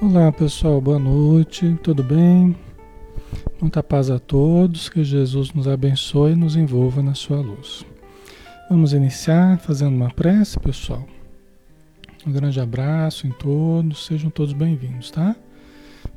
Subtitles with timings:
[0.00, 2.54] Olá pessoal, boa noite, tudo bem?
[3.60, 7.84] Muita paz a todos, que Jesus nos abençoe e nos envolva na sua luz.
[8.70, 11.04] Vamos iniciar fazendo uma prece, pessoal.
[12.24, 15.34] Um grande abraço em todos, sejam todos bem-vindos, tá?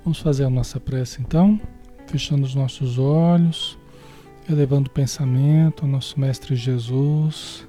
[0.03, 1.59] Vamos fazer a nossa prece então,
[2.05, 3.79] fechando os nossos olhos,
[4.47, 7.67] elevando o pensamento ao nosso Mestre Jesus.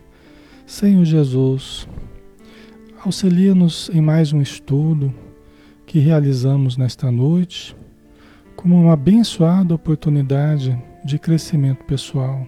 [0.67, 1.89] Senhor Jesus,
[3.03, 5.32] auxilia-nos em mais um estudo
[5.87, 7.77] que realizamos nesta noite
[8.57, 12.47] como uma abençoada oportunidade de crescimento pessoal,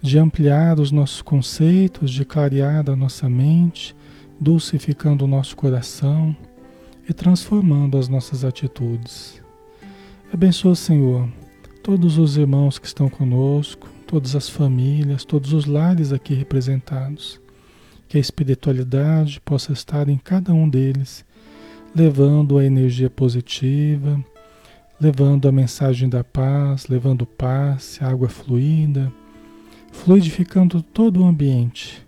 [0.00, 3.94] de ampliar os nossos conceitos, de clarear a nossa mente,
[4.40, 6.36] dulcificando o nosso coração
[7.08, 9.40] e transformando as nossas atitudes.
[10.32, 11.28] Abençoa, Senhor,
[11.82, 17.40] todos os irmãos que estão conosco, todas as famílias, todos os lares aqui representados.
[18.08, 21.24] Que a espiritualidade possa estar em cada um deles
[21.94, 24.22] levando a energia positiva,
[25.00, 29.12] levando a mensagem da paz, levando paz, água fluida,
[29.92, 32.04] fluidificando todo o ambiente,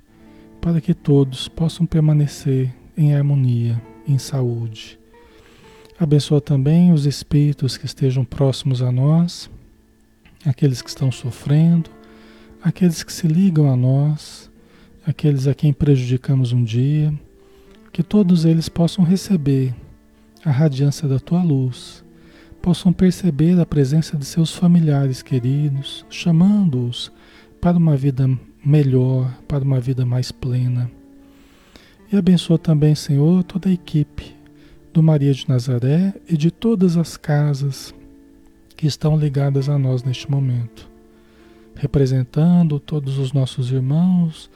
[0.61, 4.99] para que todos possam permanecer em harmonia, em saúde.
[5.99, 9.51] Abençoa também os espíritos que estejam próximos a nós,
[10.45, 11.91] aqueles que estão sofrendo,
[12.63, 14.51] aqueles que se ligam a nós,
[15.07, 17.13] aqueles a quem prejudicamos um dia
[18.01, 19.75] que todos eles possam receber
[20.43, 22.03] a radiância da tua luz,
[22.63, 27.13] possam perceber a presença de seus familiares queridos, chamando-os
[27.61, 28.27] para uma vida
[28.65, 30.91] melhor, para uma vida mais plena.
[32.11, 34.35] E abençoa também, Senhor, toda a equipe
[34.95, 37.95] do Maria de Nazaré e de todas as casas
[38.79, 40.89] que estão ligadas a nós neste momento,
[41.75, 44.51] representando todos os nossos irmãos,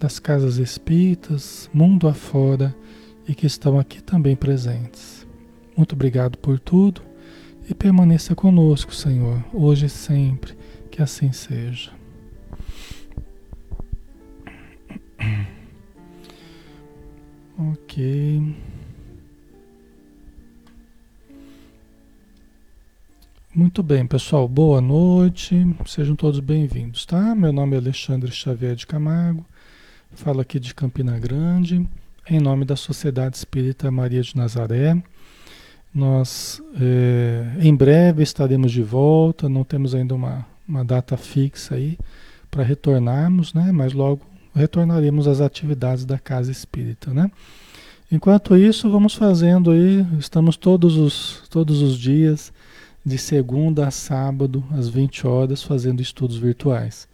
[0.00, 2.74] das casas espíritas, mundo afora,
[3.28, 5.26] e que estão aqui também presentes.
[5.76, 7.02] Muito obrigado por tudo
[7.68, 10.56] e permaneça conosco, Senhor, hoje e sempre,
[10.90, 11.92] que assim seja.
[17.62, 18.56] Ok.
[23.54, 24.48] Muito bem, pessoal.
[24.48, 25.54] Boa noite.
[25.84, 27.34] Sejam todos bem-vindos, tá?
[27.34, 29.44] Meu nome é Alexandre Xavier de Camargo.
[30.14, 31.88] Falo aqui de Campina Grande,
[32.28, 35.00] em nome da Sociedade Espírita Maria de Nazaré.
[35.94, 41.96] Nós é, em breve estaremos de volta, não temos ainda uma, uma data fixa aí
[42.50, 43.70] para retornarmos, né?
[43.72, 44.20] Mas logo
[44.54, 47.30] retornaremos às atividades da Casa Espírita, né?
[48.10, 52.52] Enquanto isso, vamos fazendo aí, estamos todos os, todos os dias,
[53.06, 57.08] de segunda a sábado, às 20 horas, fazendo estudos virtuais.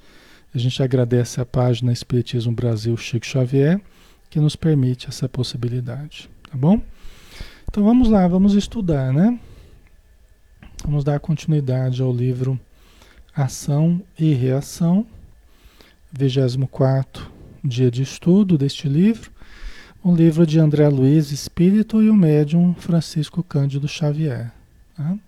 [0.56, 3.78] A gente agradece a página Espiritismo Brasil Chico Xavier,
[4.30, 6.80] que nos permite essa possibilidade, tá bom?
[7.68, 9.38] Então vamos lá, vamos estudar, né?
[10.82, 12.58] Vamos dar continuidade ao livro
[13.34, 15.06] Ação e Reação,
[16.10, 17.30] 24
[17.62, 19.30] dia de estudo deste livro,
[20.02, 24.50] um livro de André Luiz Espírito e o médium Francisco Cândido Xavier.
[24.96, 25.18] Tá?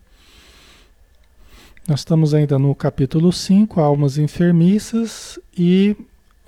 [1.88, 5.96] Nós estamos ainda no capítulo 5, Almas Enfermiças, e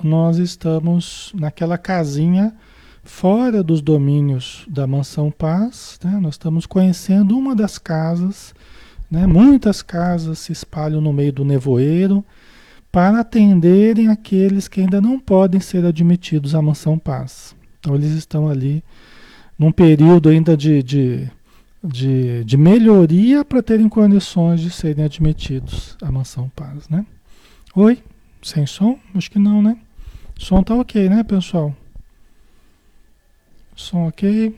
[0.05, 2.55] nós estamos naquela casinha
[3.03, 5.99] fora dos domínios da Mansão Paz.
[6.05, 6.19] Né?
[6.21, 8.55] Nós estamos conhecendo uma das casas,
[9.11, 9.27] né?
[9.27, 12.23] muitas casas se espalham no meio do nevoeiro
[12.93, 17.57] para atenderem aqueles que ainda não podem ser admitidos à Mansão Paz.
[17.79, 18.85] Então, eles estão ali
[19.59, 21.31] num período ainda de, de
[21.83, 27.07] de, de melhoria para terem condições de serem admitidos à Mansão Paz, né?
[27.75, 28.03] Oi?
[28.43, 28.99] Sem som?
[29.15, 29.79] Acho que não, né?
[30.39, 31.75] Som tá ok, né, pessoal?
[33.75, 34.55] Som ok.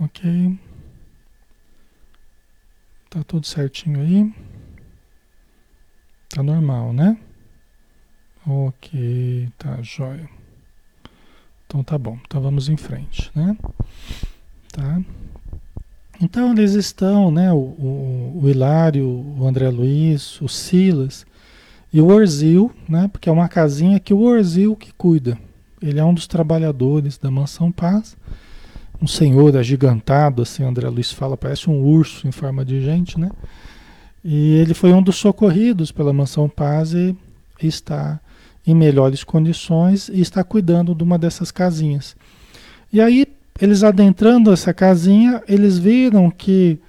[0.00, 0.58] Ok.
[3.10, 4.32] Tá tudo certinho aí.
[6.30, 7.18] Tá normal, né?
[8.46, 10.28] Ok, tá jóia.
[11.66, 12.18] Então tá bom.
[12.26, 13.56] Então vamos em frente, né?
[14.72, 15.00] Tá?
[16.20, 21.26] Então eles estão, né, o, o, o, Hilário, o André Luiz, o Silas
[21.92, 25.38] e o Orzil, né, porque é uma casinha que o Orzil que cuida.
[25.80, 28.16] Ele é um dos trabalhadores da Mansão Paz,
[29.00, 33.30] um senhor agigantado, assim, André Luiz fala, parece um urso em forma de gente, né?
[34.24, 37.16] E ele foi um dos socorridos pela Mansão Paz e
[37.60, 38.20] está
[38.64, 42.14] em melhores condições e está cuidando de uma dessas casinhas.
[42.92, 43.26] E aí
[43.62, 46.80] eles adentrando essa casinha, eles viram que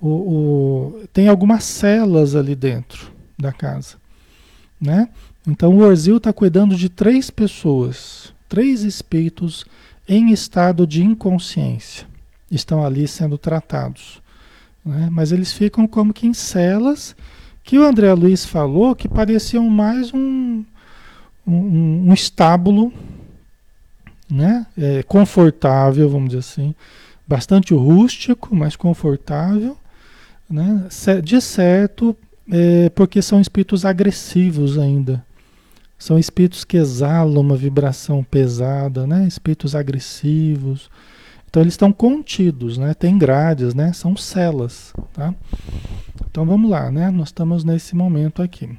[0.00, 3.96] o, o, tem algumas celas ali dentro da casa,
[4.80, 5.10] né?
[5.46, 9.66] Então o Orzil está cuidando de três pessoas, três espíritos
[10.08, 12.06] em estado de inconsciência.
[12.50, 14.22] Estão ali sendo tratados.
[14.82, 15.10] Né?
[15.12, 17.14] Mas eles ficam como que em celas
[17.62, 20.64] que o André Luiz falou que pareciam mais um,
[21.46, 22.90] um, um estábulo
[24.34, 24.66] né?
[24.76, 26.74] É, confortável, vamos dizer assim,
[27.26, 29.76] bastante rústico, mas confortável,
[30.50, 30.86] né?
[31.22, 32.16] de certo,
[32.50, 35.24] é, porque são espíritos agressivos ainda.
[35.96, 39.26] São espíritos que exalam uma vibração pesada, né?
[39.26, 40.90] espíritos agressivos.
[41.48, 42.94] Então eles estão contidos, né?
[42.94, 43.92] Tem grades, né?
[43.92, 45.32] São celas, tá?
[46.28, 47.12] Então vamos lá, né?
[47.12, 48.76] Nós estamos nesse momento aqui.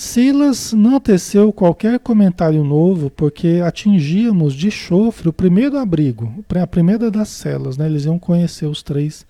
[0.00, 7.10] Silas não teceu qualquer comentário novo porque atingíamos de chofre o primeiro abrigo, a primeira
[7.10, 7.84] das celas, né?
[7.84, 9.26] Eles iam conhecer os três,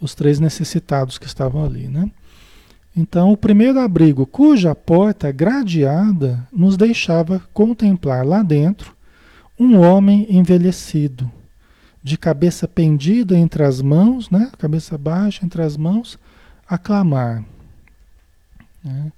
[0.00, 2.08] os três necessitados que estavam ali, né?
[2.96, 8.94] Então, o primeiro abrigo, cuja porta gradeada nos deixava contemplar lá dentro
[9.58, 11.28] um homem envelhecido,
[12.04, 14.48] de cabeça pendida entre as mãos, né?
[14.58, 16.16] cabeça baixa entre as mãos,
[16.68, 17.44] a clamar.
[18.84, 19.10] Né?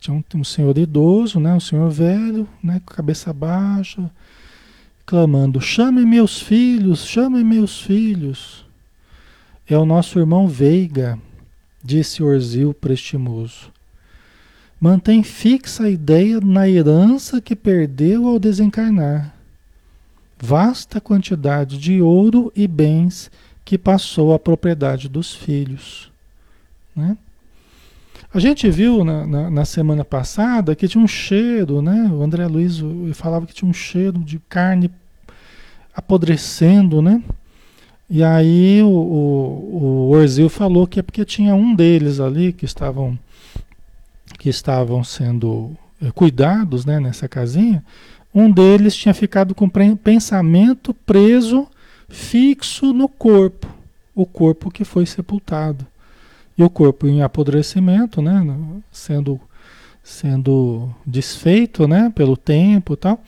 [0.00, 1.54] Tinha um, um, senhor idoso, né?
[1.54, 2.80] um senhor velho, né?
[2.84, 4.10] com cabeça baixa,
[5.06, 8.66] clamando: Chame meus filhos, chame meus filhos.
[9.68, 11.18] É o nosso irmão Veiga,
[11.84, 13.70] disse Orzil prestimoso.
[14.80, 19.34] Mantém fixa a ideia na herança que perdeu ao desencarnar
[20.40, 23.30] vasta quantidade de ouro e bens
[23.64, 26.10] que passou à propriedade dos filhos.
[26.96, 27.16] Né?
[28.32, 32.08] A gente viu na, na, na, semana passada que tinha um cheiro, né?
[32.12, 32.80] O André Luiz
[33.12, 34.88] falava que tinha um cheiro de carne
[35.92, 37.20] apodrecendo, né?
[38.08, 42.64] E aí o, o, o Orzil falou que é porque tinha um deles ali que
[42.64, 43.18] estavam,
[44.38, 47.84] que estavam sendo eh, cuidados né, nessa casinha,
[48.32, 51.66] um deles tinha ficado com pensamento preso,
[52.08, 53.66] fixo no corpo,
[54.14, 55.84] o corpo que foi sepultado.
[56.60, 58.44] E o corpo em apodrecimento, né,
[58.92, 59.40] sendo,
[60.02, 63.22] sendo desfeito né, pelo tempo e tal.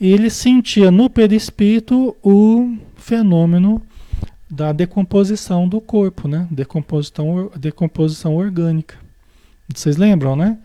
[0.00, 3.82] E ele sentia no perispírito o fenômeno
[4.50, 6.46] da decomposição do corpo, né?
[6.50, 8.96] Decomposição, decomposição orgânica.
[9.68, 10.58] Vocês lembram, né?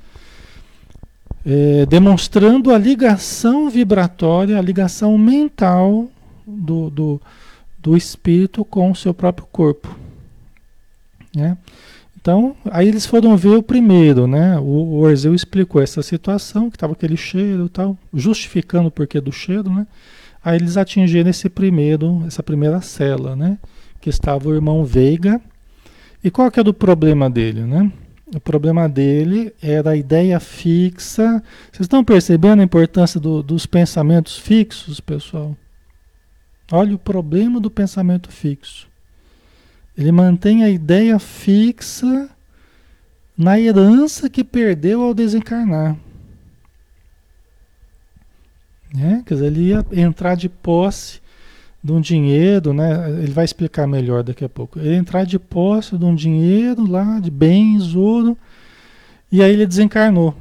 [1.46, 6.08] é, demonstrando a ligação vibratória, a ligação mental
[6.46, 7.22] do, do,
[7.78, 9.96] do espírito com o seu próprio corpo.
[11.36, 11.58] Né?
[12.22, 14.60] Então, aí eles foram ver o primeiro, né?
[14.60, 19.32] O, Orzeu explicou essa situação, que estava aquele cheiro e tal, justificando o porquê do
[19.32, 19.88] cheiro, né?
[20.44, 23.58] Aí eles atingiram esse primeiro, essa primeira cela, né?
[24.02, 25.40] Que estava o irmão Veiga.
[26.22, 27.90] E qual que é o problema dele, né?
[28.36, 31.42] O problema dele era a ideia fixa.
[31.72, 35.56] Vocês estão percebendo a importância do, dos pensamentos fixos, pessoal?
[36.70, 38.89] Olha o problema do pensamento fixo.
[40.00, 42.30] Ele mantém a ideia fixa
[43.38, 45.98] na herança que perdeu ao desencarnar.
[48.94, 49.22] Né?
[49.26, 51.20] Quer dizer, ele ia entrar de posse
[51.84, 53.10] de um dinheiro, né?
[53.22, 54.80] Ele vai explicar melhor daqui a pouco.
[54.80, 58.38] Ele entrar de posse de um dinheiro lá, de bens, ouro,
[59.30, 60.34] e aí ele desencarnou,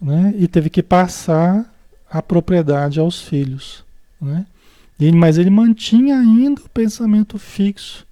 [0.00, 0.34] né?
[0.36, 1.74] E teve que passar
[2.10, 3.82] a propriedade aos filhos,
[4.20, 4.46] né?
[5.14, 8.05] Mas ele mantinha ainda o pensamento fixo.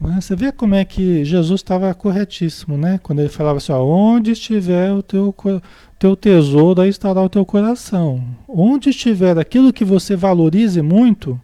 [0.00, 3.00] Você vê como é que Jesus estava corretíssimo, né?
[3.02, 5.34] Quando ele falava assim, ó, onde estiver o teu,
[5.98, 8.22] teu tesouro, aí estará o teu coração.
[8.46, 11.40] Onde estiver aquilo que você valorize muito,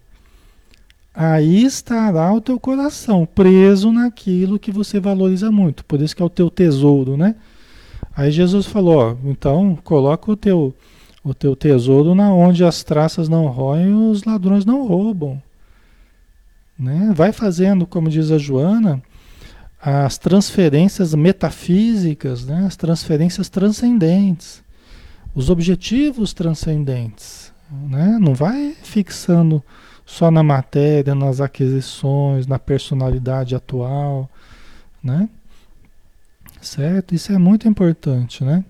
[1.15, 5.85] aí estará o teu coração, preso naquilo que você valoriza muito.
[5.85, 7.37] Por isso que é o teu tesouro, né?
[8.15, 10.75] Aí Jesus falou, ó, então coloca o teu,
[11.25, 15.41] o teu tesouro na onde as traças não roem e os ladrões não roubam.
[16.81, 17.13] Né?
[17.15, 19.03] Vai fazendo, como diz a Joana,
[19.83, 22.65] as transferências metafísicas, né?
[22.67, 24.63] as transferências transcendentes,
[25.35, 27.53] os objetivos transcendentes.
[27.71, 28.17] Né?
[28.19, 29.63] Não vai fixando
[30.07, 34.29] só na matéria, nas aquisições, na personalidade atual.
[35.05, 35.29] Né?
[36.63, 37.15] Certo?
[37.15, 38.65] Isso é muito importante, né?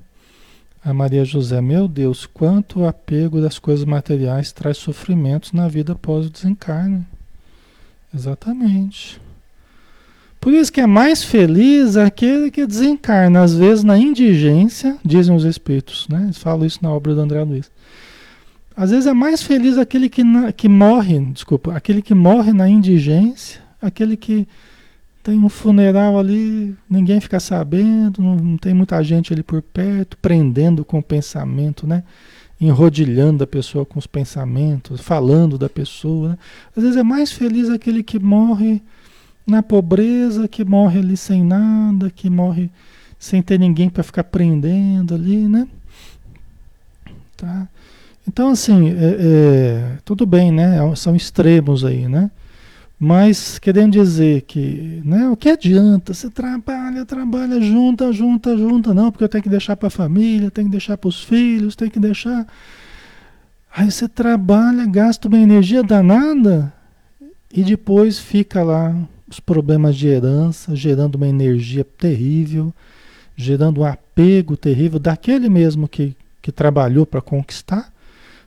[0.83, 5.93] A Maria José, meu Deus, quanto o apego das coisas materiais traz sofrimentos na vida
[5.93, 7.05] após o desencarne.
[8.15, 9.21] Exatamente.
[10.41, 15.45] Por isso que é mais feliz aquele que desencarna, às vezes na indigência, dizem os
[15.45, 16.23] espíritos, né?
[16.25, 17.71] Eles falam isso na obra do André Luiz.
[18.75, 22.67] Às vezes é mais feliz aquele que, na, que morre, desculpa, aquele que morre na
[22.67, 24.49] indigência, aquele que
[25.23, 30.17] tem um funeral ali, ninguém fica sabendo, não, não tem muita gente ali por perto,
[30.17, 32.03] prendendo com o pensamento, né?
[32.61, 36.31] Enrodilhando a pessoa com os pensamentos, falando da pessoa.
[36.31, 36.39] Né?
[36.77, 38.83] Às vezes é mais feliz aquele que morre
[39.47, 42.71] na pobreza, que morre ali sem nada, que morre
[43.19, 45.67] sem ter ninguém para ficar prendendo ali, né?
[47.37, 47.69] Tá?
[48.29, 50.79] Então, assim, é, é, tudo bem, né?
[50.95, 52.31] São extremos aí, né?
[53.03, 56.13] Mas querendo dizer que, né, o que adianta?
[56.13, 60.51] Você trabalha, trabalha, junta, junta, junta, não, porque eu tenho que deixar para a família,
[60.51, 62.47] tenho que deixar para os filhos, tenho que deixar.
[63.75, 66.71] Aí você trabalha, gasta uma energia danada
[67.51, 68.95] e depois fica lá
[69.27, 72.71] os problemas de herança, gerando uma energia terrível,
[73.35, 77.91] gerando um apego terrível daquele mesmo que, que trabalhou para conquistar,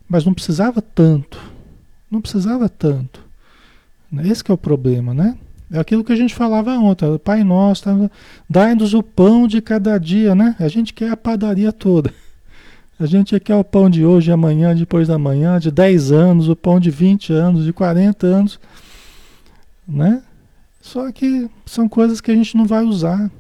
[0.08, 1.42] mas não precisava tanto.
[2.12, 3.23] Não precisava tanto.
[4.22, 5.36] Esse é o problema, né?
[5.72, 8.12] É aquilo que a gente falava ontem, Pai Nosso, tá,
[8.48, 10.56] dai-nos o pão de cada dia, né?
[10.60, 12.14] A gente quer a padaria toda.
[13.00, 16.56] A gente quer o pão de hoje, amanhã, depois da manhã, de 10 anos, o
[16.56, 18.60] pão de 20 anos, de 40 anos,
[19.88, 20.22] né?
[20.80, 23.32] Só que são coisas que a gente não vai usar.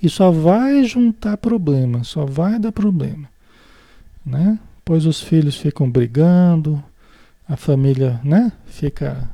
[0.00, 3.28] E só vai juntar problema, só vai dar problema,
[4.24, 4.58] né?
[4.84, 6.82] Pois os filhos ficam brigando,
[7.48, 9.28] a família, né, fica,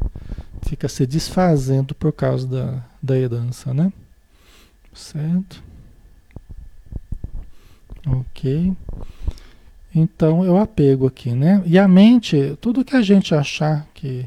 [0.63, 3.93] fica se desfazendo por causa da, da herança, né?
[4.93, 5.63] Certo?
[8.07, 8.73] Ok.
[9.95, 11.63] Então eu apego aqui, né?
[11.67, 14.27] E a mente, tudo que a gente achar que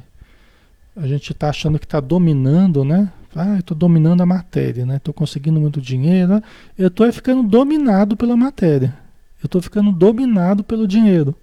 [0.96, 3.12] a gente está achando que está dominando, né?
[3.36, 4.98] Ah, estou dominando a matéria, né?
[4.98, 6.42] Estou conseguindo muito dinheiro.
[6.78, 8.94] Eu estou ficando dominado pela matéria.
[9.42, 11.36] Eu estou ficando dominado pelo dinheiro.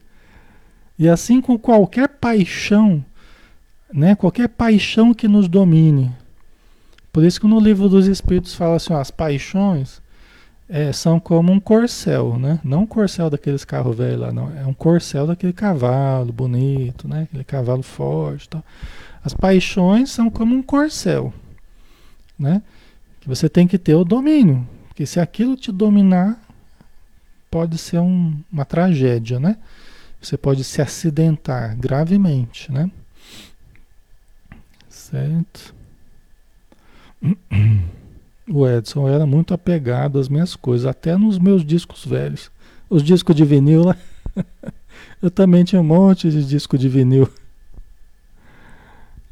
[0.98, 3.04] E assim com qualquer paixão,
[3.92, 4.14] né?
[4.14, 6.12] Qualquer paixão que nos domine.
[7.12, 10.02] Por isso que no livro dos Espíritos fala assim, ó, as paixões
[10.68, 12.60] é, são como um corcel, né?
[12.62, 14.50] Não um corcel daqueles carros velhos lá, não.
[14.56, 17.22] É um corcel daquele cavalo bonito, né?
[17.22, 18.62] Aquele cavalo forte, tal.
[19.24, 21.32] As paixões são como um corcel,
[22.38, 22.62] né?
[23.20, 26.38] Que você tem que ter o domínio, porque se aquilo te dominar,
[27.50, 29.56] pode ser um, uma tragédia, né?
[30.20, 32.90] Você pode se acidentar gravemente, né?
[34.88, 35.74] Certo?
[38.50, 42.50] O Edson era muito apegado às minhas coisas, até nos meus discos velhos.
[42.88, 43.96] Os discos de vinil lá.
[45.20, 47.28] Eu também tinha um monte de disco de vinil.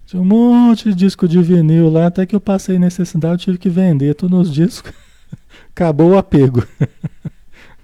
[0.04, 3.68] Tinha um monte de disco de vinil lá, até que eu passei necessidade, tive que
[3.68, 4.92] vender todos os discos.
[5.74, 6.64] Acabou o apego.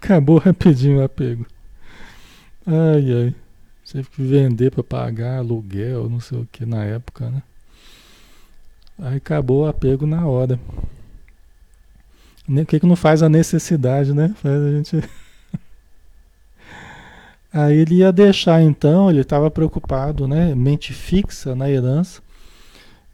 [0.01, 1.45] Acabou rapidinho o apego.
[2.67, 3.35] Ai, ai.
[3.91, 7.43] Teve que vender para pagar aluguel, não sei o que na época, né?
[8.99, 10.59] Aí acabou o apego na hora.
[12.49, 14.35] O que, que não faz a necessidade, né?
[14.37, 15.03] Faz a gente.
[17.53, 20.55] Aí ele ia deixar então, ele estava preocupado, né?
[20.55, 22.23] Mente fixa na herança.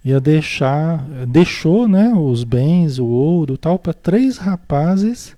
[0.04, 2.12] Ia deixar, deixou, né?
[2.14, 5.36] Os bens, o ouro, tal, para três rapazes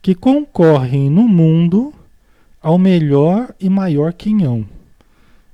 [0.00, 1.92] que concorrem no mundo
[2.68, 4.62] ao melhor e maior quinhão,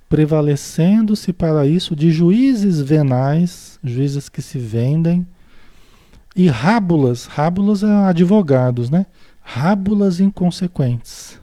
[0.08, 5.24] prevalecendo-se para isso de juízes venais, juízes que se vendem,
[6.34, 9.06] e rábulas, rábulas é advogados, né?
[9.40, 11.38] Rábulas inconsequentes.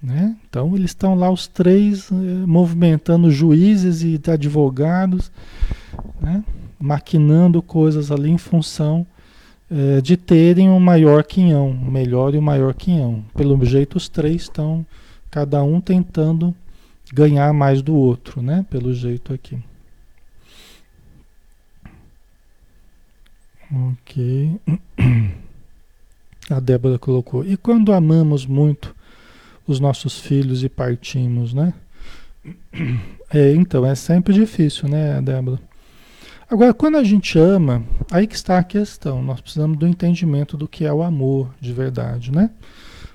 [0.00, 0.36] Né?
[0.48, 2.14] Então eles estão lá os três eh,
[2.46, 5.32] movimentando juízes e advogados,
[6.20, 6.44] né?
[6.78, 9.04] maquinando coisas ali em função
[9.70, 13.24] é, de terem um maior quinhão, o melhor e o maior quinhão.
[13.34, 14.84] Pelo jeito, os três estão,
[15.30, 16.54] cada um tentando
[17.12, 18.64] ganhar mais do outro, né?
[18.70, 19.58] Pelo jeito aqui.
[23.70, 24.58] Ok.
[26.50, 27.44] A Débora colocou.
[27.44, 28.96] E quando amamos muito
[29.66, 31.74] os nossos filhos e partimos, né?
[33.30, 35.60] É, então, é sempre difícil, né, Débora?
[36.50, 39.22] Agora, quando a gente ama, aí que está a questão.
[39.22, 42.50] Nós precisamos do entendimento do que é o amor de verdade, né?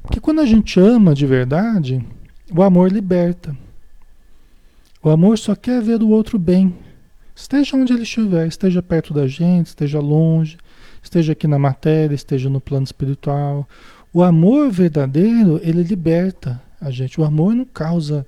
[0.03, 2.05] Porque quando a gente ama de verdade,
[2.51, 3.57] o amor liberta.
[5.01, 6.75] O amor só quer ver o outro bem.
[7.35, 10.57] Esteja onde ele estiver, esteja perto da gente, esteja longe,
[11.01, 13.67] esteja aqui na matéria, esteja no plano espiritual.
[14.13, 17.19] O amor verdadeiro, ele liberta a gente.
[17.19, 18.27] O amor não causa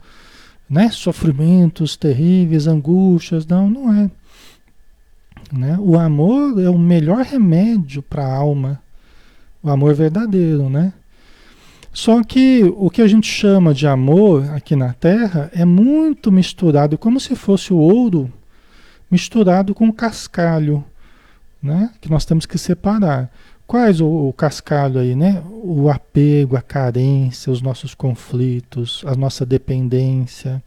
[0.67, 4.09] né, sofrimentos terríveis, angústias, não, não é.
[5.57, 5.77] Né?
[5.79, 8.81] O amor é o melhor remédio para a alma,
[9.63, 10.93] o amor verdadeiro, né?
[11.93, 16.97] Só que o que a gente chama de amor aqui na Terra é muito misturado,
[16.97, 18.31] como se fosse o ouro
[19.09, 20.83] misturado com o cascalho,
[21.63, 21.89] né?
[22.01, 23.31] Que nós temos que separar.
[23.65, 25.41] Quais o, o, cascalho aí, né?
[25.63, 30.61] O apego, a carência, os nossos conflitos, a nossa dependência,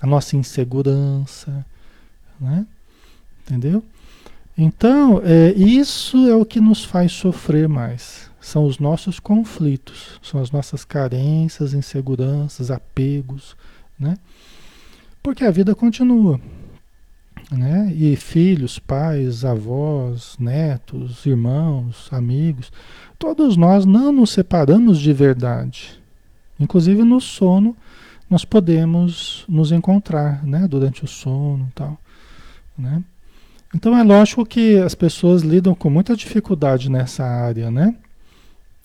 [0.00, 1.66] a nossa insegurança,
[2.40, 2.64] né?
[3.42, 3.82] Entendeu?
[4.60, 8.28] Então, é, isso é o que nos faz sofrer mais.
[8.40, 13.56] São os nossos conflitos, são as nossas carências, inseguranças, apegos,
[13.96, 14.16] né?
[15.22, 16.40] Porque a vida continua,
[17.52, 17.92] né?
[17.94, 22.72] E filhos, pais, avós, netos, irmãos, amigos,
[23.16, 26.02] todos nós não nos separamos de verdade.
[26.58, 27.76] Inclusive no sono
[28.28, 30.66] nós podemos nos encontrar, né?
[30.66, 31.96] Durante o sono, tal,
[32.76, 33.04] né?
[33.74, 37.94] Então é lógico que as pessoas lidam com muita dificuldade nessa área, né?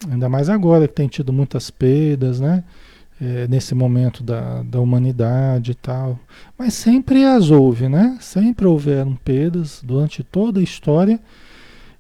[0.10, 2.64] Ainda mais agora que tem tido muitas perdas, né?
[3.22, 6.20] É, nesse momento da, da humanidade e tal.
[6.58, 8.18] Mas sempre as houve, né?
[8.20, 11.20] Sempre houveram perdas durante toda a história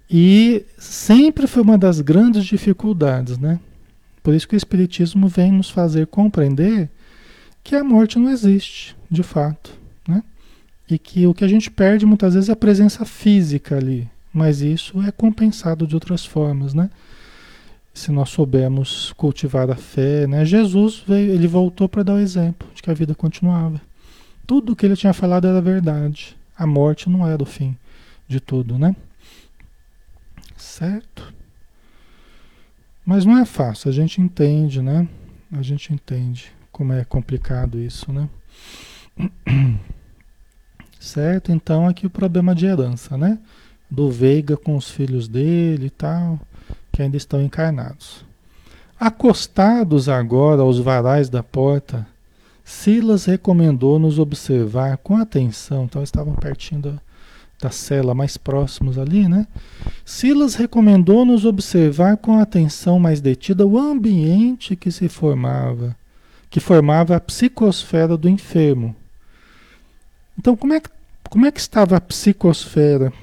[0.09, 3.59] e sempre foi uma das grandes dificuldades, né?
[4.21, 6.89] Por isso que o Espiritismo vem nos fazer compreender
[7.63, 9.82] que a morte não existe, de fato?
[10.93, 14.62] E que o que a gente perde muitas vezes é a presença física ali, mas
[14.62, 16.88] isso é compensado de outras formas, né?
[17.91, 20.45] Se nós soubermos cultivar a fé, né?
[20.45, 23.82] Jesus veio, ele voltou para dar o exemplo de que a vida continuava.
[24.45, 26.38] Tudo que ele tinha falado era verdade.
[26.56, 27.75] A morte não era o fim
[28.27, 28.95] de tudo, né?
[30.56, 31.34] Certo?
[33.03, 35.08] Mas não é fácil, a gente entende, né?
[35.51, 38.29] A gente entende como é complicado isso, né?
[41.03, 41.51] Certo?
[41.51, 43.37] Então aqui o problema de herança, né?
[43.91, 46.39] Do Veiga com os filhos dele e tal,
[46.93, 48.23] que ainda estão encarnados.
[48.97, 52.07] Acostados agora aos varais da porta,
[52.63, 56.93] Silas recomendou-nos observar com atenção, então estavam pertinho da,
[57.59, 59.45] da cela, mais próximos ali, né?
[60.05, 65.97] Silas recomendou-nos observar com atenção mais detida o ambiente que se formava,
[66.49, 68.95] que formava a psicosfera do enfermo,
[70.37, 70.89] então, como é que,
[71.29, 73.13] como é que estava a psicosfera?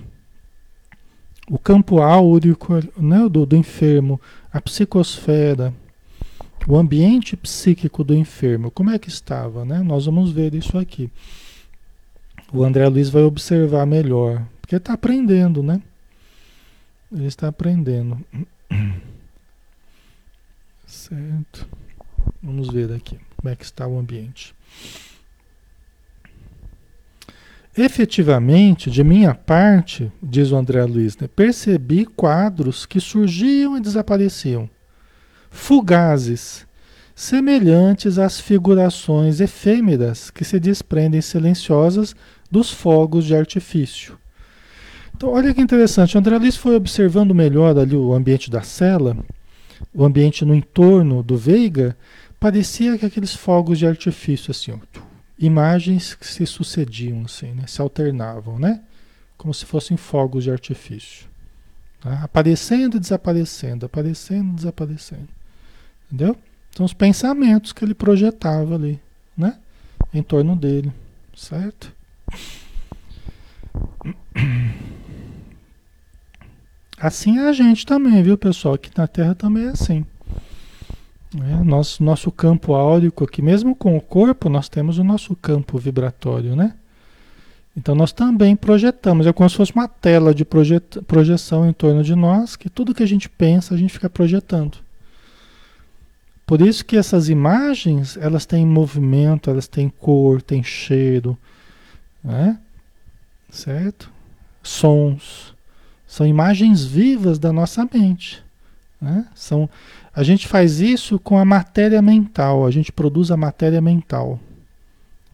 [1.49, 2.57] O campo áureo
[2.97, 4.21] né, do, do enfermo,
[4.53, 5.75] a psicosfera,
[6.67, 9.65] o ambiente psíquico do enfermo, como é que estava?
[9.65, 9.81] Né?
[9.81, 11.11] Nós vamos ver isso aqui.
[12.53, 15.81] O André Luiz vai observar melhor, porque está aprendendo, né?
[17.13, 18.19] Ele está aprendendo.
[20.87, 21.67] Certo.
[22.43, 24.55] Vamos ver aqui como é que está o ambiente.
[27.77, 34.69] Efetivamente, de minha parte, diz o André Luiz, né, percebi quadros que surgiam e desapareciam,
[35.51, 36.67] fugazes,
[37.15, 42.15] semelhantes às figurações efêmeras que se desprendem silenciosas
[42.51, 44.19] dos fogos de artifício.
[45.15, 49.17] Então, olha que interessante, André Luiz foi observando melhor ali o ambiente da cela,
[49.95, 51.97] o ambiente no entorno do Veiga,
[52.41, 55.01] parecia que aqueles fogos de artifício assim, ó,
[55.41, 57.67] imagens que se sucediam, assim, né?
[57.67, 58.83] se alternavam, né?
[59.39, 61.27] Como se fossem fogos de artifício.
[62.01, 62.23] Tá?
[62.23, 65.29] Aparecendo e desaparecendo, aparecendo e desaparecendo.
[66.07, 66.37] Entendeu?
[66.77, 69.01] São os pensamentos que ele projetava ali,
[69.37, 69.59] né?
[70.13, 70.93] Em torno dele,
[71.35, 71.93] certo?
[76.99, 78.75] Assim é a gente também, viu, pessoal?
[78.75, 80.05] Aqui na Terra também é assim.
[81.37, 85.79] É, nosso, nosso campo áurico aqui, mesmo com o corpo, nós temos o nosso campo
[85.79, 86.75] vibratório, né?
[87.77, 92.03] Então nós também projetamos, é como se fosse uma tela de projet, projeção em torno
[92.03, 94.79] de nós, que tudo que a gente pensa, a gente fica projetando.
[96.45, 101.39] Por isso que essas imagens, elas têm movimento, elas têm cor, têm cheiro,
[102.25, 102.59] né?
[103.49, 104.11] Certo?
[104.63, 105.55] Sons.
[106.09, 108.43] São imagens vivas da nossa mente.
[109.01, 109.27] Né?
[109.35, 109.71] São
[110.15, 114.41] a gente faz isso com a matéria mental, a gente produz a matéria mental,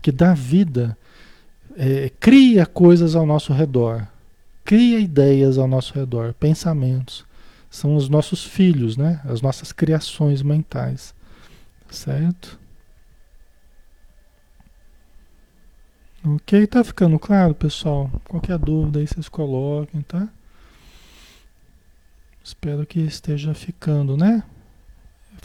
[0.03, 0.97] que dá vida,
[1.77, 4.07] é, cria coisas ao nosso redor,
[4.65, 7.25] cria ideias ao nosso redor, pensamentos.
[7.71, 9.21] São os nossos filhos, né?
[9.25, 11.15] as nossas criações mentais.
[11.91, 12.59] Certo?
[16.25, 18.11] Ok, tá ficando claro, pessoal?
[18.25, 20.29] Qualquer dúvida aí vocês coloquem, tá?
[22.43, 24.43] Espero que esteja ficando, né?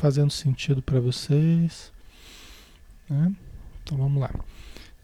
[0.02, 1.92] Fazendo sentido para vocês.
[3.08, 3.32] Né?
[3.84, 4.32] Então vamos lá.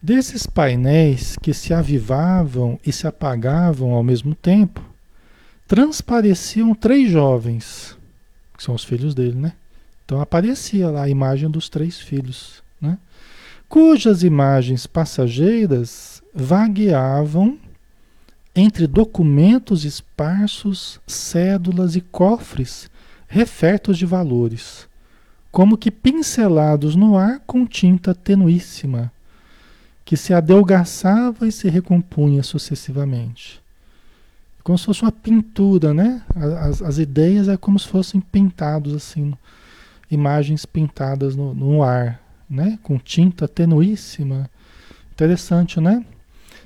[0.02, 4.84] Desses painéis que se avivavam e se apagavam ao mesmo tempo,
[5.68, 7.96] transpareciam três jovens,
[8.58, 9.54] que são os filhos dele, né?
[10.04, 12.98] Então aparecia lá a imagem dos três filhos, né?
[13.70, 17.60] Cujas imagens passageiras vagueavam
[18.56, 22.90] entre documentos esparsos, cédulas e cofres
[23.28, 24.87] refertos de valores,
[25.58, 29.12] como que pincelados no ar com tinta tenuíssima,
[30.06, 33.60] que se adelgaçava e se recompunha sucessivamente.
[34.64, 36.22] Como se fosse uma pintura, né?
[36.36, 39.34] As, as ideias é como se fossem pintados assim,
[40.12, 42.78] imagens pintadas no, no ar, né?
[42.84, 44.48] Com tinta tenuíssima.
[45.12, 46.06] Interessante, né?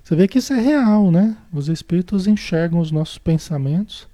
[0.04, 1.38] Você vê que isso é real, né?
[1.54, 4.11] Os espíritos enxergam os nossos pensamentos.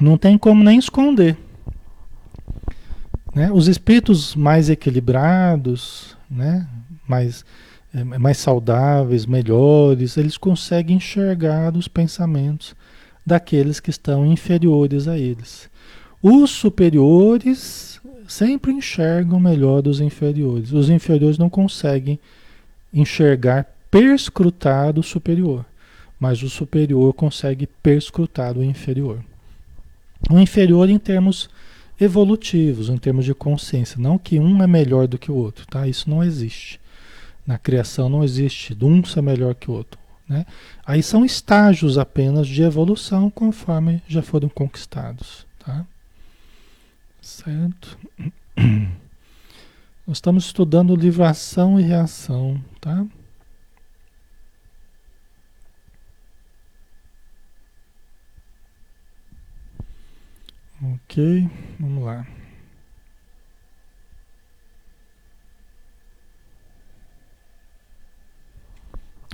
[0.00, 1.36] Não tem como nem esconder.
[3.34, 3.50] Né?
[3.52, 6.66] Os espíritos mais equilibrados, né?
[7.06, 7.44] mais,
[7.94, 12.74] é, mais saudáveis, melhores, eles conseguem enxergar os pensamentos
[13.24, 15.68] daqueles que estão inferiores a eles.
[16.22, 20.72] Os superiores sempre enxergam melhor dos inferiores.
[20.72, 22.18] Os inferiores não conseguem
[22.92, 25.64] enxergar, perscrutar o superior,
[26.18, 29.18] mas o superior consegue perscrutar o inferior.
[30.28, 31.48] O inferior em termos
[32.00, 34.00] evolutivos, em termos de consciência.
[34.00, 35.86] Não que um é melhor do que o outro, tá?
[35.86, 36.80] Isso não existe.
[37.46, 39.98] Na criação não existe um ser melhor que o outro.
[40.28, 40.46] Né?
[40.86, 45.46] Aí são estágios apenas de evolução conforme já foram conquistados.
[45.58, 45.84] Tá?
[47.20, 47.98] Certo?
[50.06, 52.62] Nós estamos estudando o livro Ação e Reação.
[52.80, 53.04] Tá?
[60.82, 62.26] Ok, vamos lá.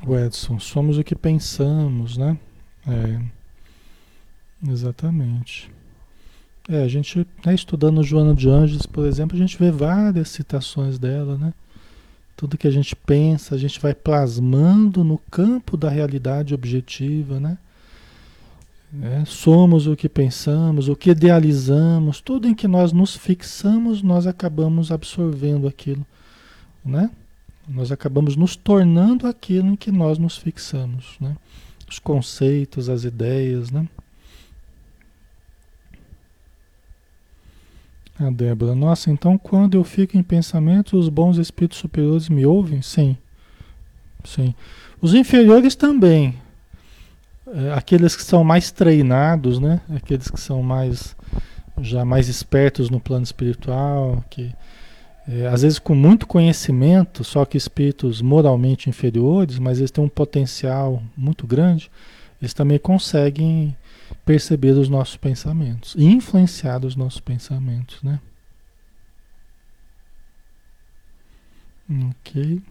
[0.05, 2.37] O Edson, somos o que pensamos, né?
[2.87, 5.71] É, exatamente.
[6.69, 10.99] É, a gente, né, estudando Joana de Anjos, por exemplo, a gente vê várias citações
[10.99, 11.55] dela, né?
[12.37, 17.57] Tudo que a gente pensa, a gente vai plasmando no campo da realidade objetiva, né?
[19.03, 24.27] É, somos o que pensamos, o que idealizamos, tudo em que nós nos fixamos, nós
[24.27, 26.07] acabamos absorvendo aquilo,
[26.85, 27.11] né?
[27.69, 31.37] Nós acabamos nos tornando aquilo em que nós nos fixamos, né?
[31.89, 33.89] Os conceitos, as ideias, né?
[38.19, 42.81] A Débora, nossa, então quando eu fico em pensamento, os bons espíritos superiores me ouvem?
[42.81, 43.17] Sim.
[44.25, 44.55] Sim.
[45.03, 46.35] Os inferiores também,
[47.75, 49.81] aqueles que são mais treinados, né?
[49.95, 51.15] Aqueles que são mais
[51.81, 54.53] já mais espertos no plano espiritual, que
[55.29, 60.09] é, às vezes com muito conhecimento, só que espíritos moralmente inferiores, mas eles têm um
[60.09, 61.91] potencial muito grande,
[62.41, 63.77] eles também conseguem
[64.25, 68.21] perceber os nossos pensamentos e influenciar os nossos pensamentos, né?
[72.11, 72.63] Ok.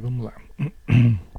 [0.00, 0.34] Vamos lá.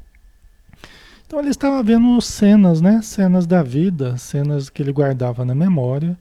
[1.28, 3.02] Então ele estava vendo cenas, né?
[3.02, 6.18] Cenas da vida, cenas que ele guardava na memória,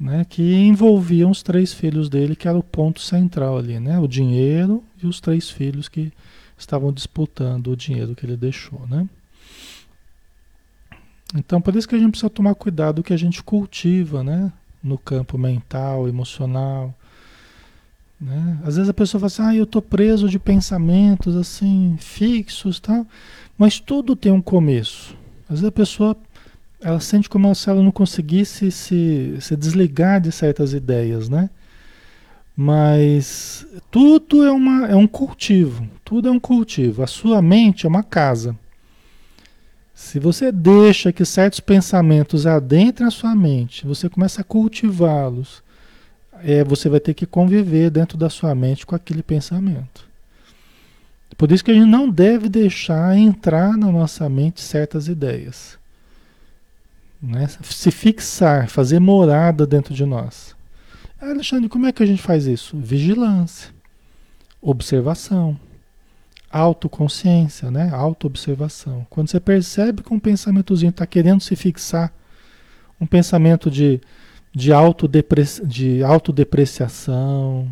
[0.00, 0.24] né?
[0.26, 3.98] Que envolviam os três filhos dele, que era o ponto central ali, né?
[3.98, 6.10] O dinheiro e os três filhos que
[6.56, 9.06] estavam disputando o dinheiro que ele deixou, né?
[11.34, 14.50] Então por isso que a gente precisa tomar cuidado que a gente cultiva, né?
[14.82, 16.94] No campo mental, emocional,
[18.22, 18.58] né?
[18.64, 23.04] Às vezes a pessoa fala assim, ah, eu estou preso de pensamentos assim, fixos tal,
[23.58, 25.16] mas tudo tem um começo.
[25.44, 26.16] Às vezes a pessoa
[26.80, 31.50] ela sente como se ela não conseguisse se, se desligar de certas ideias, né?
[32.56, 37.02] Mas tudo é, uma, é um cultivo, tudo é um cultivo.
[37.02, 38.56] A sua mente é uma casa.
[39.94, 45.62] Se você deixa que certos pensamentos adentrem a sua mente, você começa a cultivá-los,
[46.44, 50.08] é, você vai ter que conviver dentro da sua mente com aquele pensamento.
[51.36, 55.78] Por isso que a gente não deve deixar entrar na nossa mente certas ideias.
[57.20, 57.48] Né?
[57.62, 60.54] Se fixar, fazer morada dentro de nós.
[61.20, 62.76] Alexandre, como é que a gente faz isso?
[62.76, 63.70] Vigilância,
[64.60, 65.58] observação,
[66.50, 67.90] autoconsciência, né?
[67.92, 69.06] autoobservação.
[69.08, 72.12] Quando você percebe que um pensamentozinho está querendo se fixar,
[73.00, 74.00] um pensamento de
[74.54, 77.68] de, autodepreci de autodepreciação,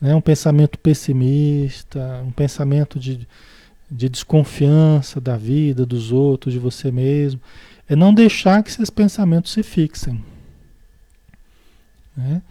[0.00, 0.14] né?
[0.14, 3.26] um pensamento pessimista, um pensamento de,
[3.90, 7.40] de desconfiança da vida, dos outros, de você mesmo.
[7.88, 10.22] É não deixar que esses pensamentos se fixem.
[12.16, 12.42] Né?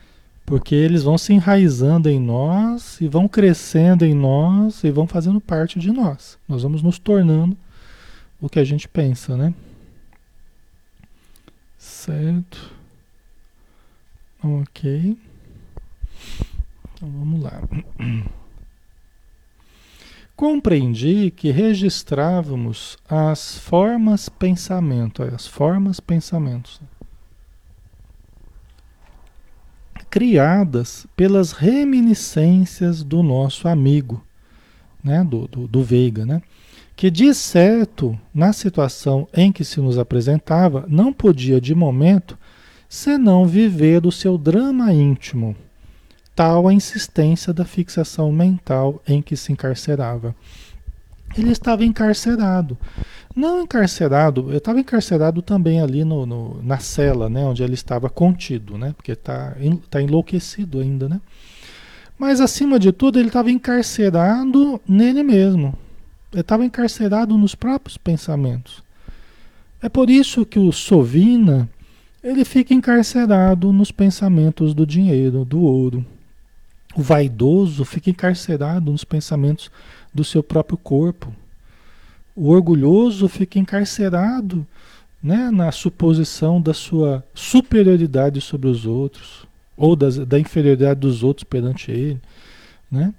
[0.46, 5.40] Porque eles vão se enraizando em nós e vão crescendo em nós e vão fazendo
[5.40, 6.38] parte de nós.
[6.48, 7.56] Nós vamos nos tornando
[8.40, 9.54] o que a gente pensa, né?
[11.78, 12.81] Certo.
[14.44, 15.18] Ok.
[16.94, 17.62] Então vamos lá.
[20.36, 26.82] Compreendi que registrávamos as formas pensamento, as formas pensamentos
[30.12, 34.22] criadas pelas reminiscências do nosso amigo,
[35.02, 36.42] né, do, do, do Veiga, né,
[36.98, 42.38] que de certo, na situação em que se nos apresentava, não podia de momento
[42.92, 45.56] senão viver do seu drama íntimo,
[46.36, 50.36] tal a insistência da fixação mental em que se encarcerava.
[51.38, 52.78] Ele estava encarcerado.
[53.34, 58.10] Não encarcerado, eu estava encarcerado também ali no, no, na cela, né, onde ele estava
[58.10, 59.56] contido, né, porque está
[59.90, 61.22] tá enlouquecido ainda, né.
[62.20, 65.78] Mas acima de tudo, ele estava encarcerado nele mesmo.
[66.34, 68.84] Ele estava encarcerado nos próprios pensamentos.
[69.82, 71.70] É por isso que o Sovina
[72.24, 76.06] ele fica encarcerado nos pensamentos do dinheiro, do ouro.
[76.96, 79.72] O vaidoso fica encarcerado nos pensamentos
[80.14, 81.34] do seu próprio corpo.
[82.36, 84.66] O orgulhoso fica encarcerado
[85.22, 89.46] né, na suposição da sua superioridade sobre os outros,
[89.78, 92.22] ou das, da inferioridade dos outros perante ele.
[92.90, 93.14] Né?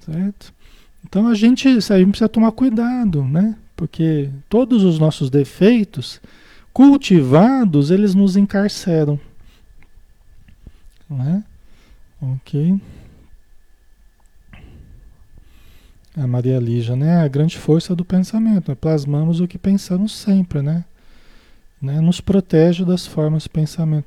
[0.00, 0.52] Certo?
[1.04, 3.56] Então a gente, a gente precisa tomar cuidado, né?
[3.74, 6.20] porque todos os nossos defeitos
[6.80, 9.20] cultivados, eles nos encarceram.
[11.10, 11.44] Né?
[12.22, 12.80] Ok.
[16.16, 17.18] A Maria Lígia, né?
[17.18, 18.70] A grande força do pensamento.
[18.70, 18.74] Né?
[18.74, 20.82] Plasmamos o que pensamos sempre, né?
[21.82, 22.00] né?
[22.00, 24.06] Nos protege das formas de pensamento.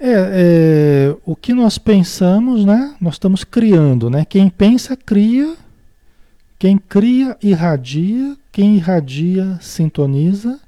[0.00, 2.96] É, é, o que nós pensamos, né?
[2.98, 4.24] Nós estamos criando, né?
[4.24, 5.54] Quem pensa, cria.
[6.58, 8.38] Quem cria, irradia.
[8.50, 10.58] Quem irradia, sintoniza.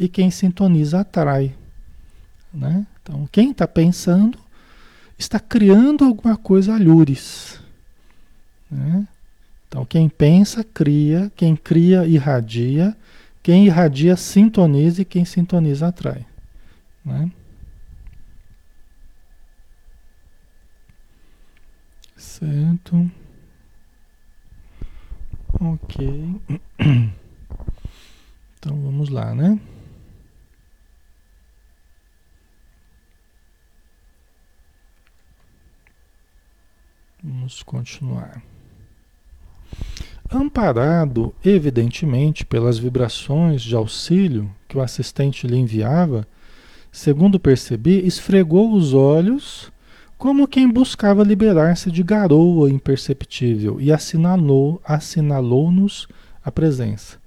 [0.00, 1.54] E quem sintoniza, atrai.
[2.54, 2.86] Né?
[3.02, 4.38] Então, quem está pensando
[5.18, 7.60] está criando alguma coisa alhures.
[8.70, 9.06] Né?
[9.68, 12.96] Então, quem pensa, cria, quem cria, irradia,
[13.42, 16.24] quem irradia, sintoniza e quem sintoniza, atrai.
[17.04, 17.30] Né?
[22.16, 23.10] Certo.
[25.60, 26.40] Ok.
[28.62, 29.58] Então vamos lá, né?
[37.22, 38.42] Vamos continuar.
[40.30, 46.26] Amparado, evidentemente, pelas vibrações de auxílio que o assistente lhe enviava,
[46.90, 49.70] segundo percebi, esfregou os olhos
[50.16, 56.06] como quem buscava liberar-se de garoa imperceptível e assinalou, assinalou-nos
[56.44, 57.18] a presença.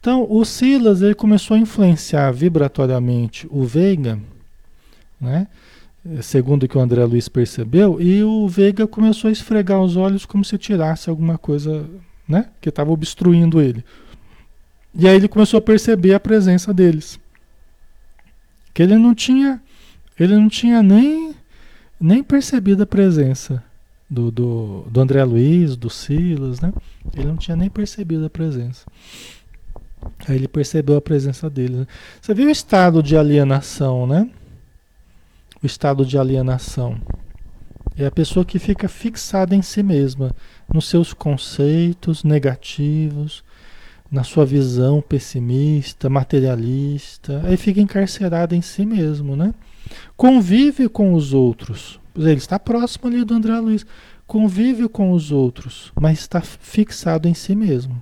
[0.00, 4.18] Então, o Silas ele começou a influenciar vibratoriamente o Veiga,
[5.20, 5.48] né?
[6.22, 10.24] Segundo o que o André Luiz percebeu, e o Veiga começou a esfregar os olhos
[10.24, 11.88] como se tirasse alguma coisa
[12.28, 12.46] né?
[12.60, 13.82] Que estava obstruindo ele.
[14.94, 17.18] E aí ele começou a perceber a presença deles.
[18.74, 19.60] Que ele não tinha,
[20.20, 21.34] ele não tinha nem,
[21.98, 23.64] nem percebido a presença
[24.08, 26.72] do, do, do André Luiz, do Silas, né?
[27.14, 28.84] Ele não tinha nem percebido a presença.
[30.26, 31.78] Aí ele percebeu a presença deles.
[31.78, 31.86] Né?
[32.20, 34.30] Você viu o estado de alienação, né?
[35.62, 37.00] O estado de alienação.
[37.96, 40.34] É a pessoa que fica fixada em si mesma
[40.72, 43.42] nos seus conceitos negativos,
[44.10, 49.52] na sua visão pessimista, materialista, aí fica encarcerado em si mesmo, né?
[50.16, 52.00] Convive com os outros.
[52.16, 53.84] Ele está próximo ali do André Luiz.
[54.26, 58.00] Convive com os outros, mas está fixado em si mesmo.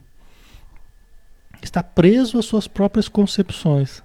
[1.62, 4.02] Está preso às suas próprias concepções.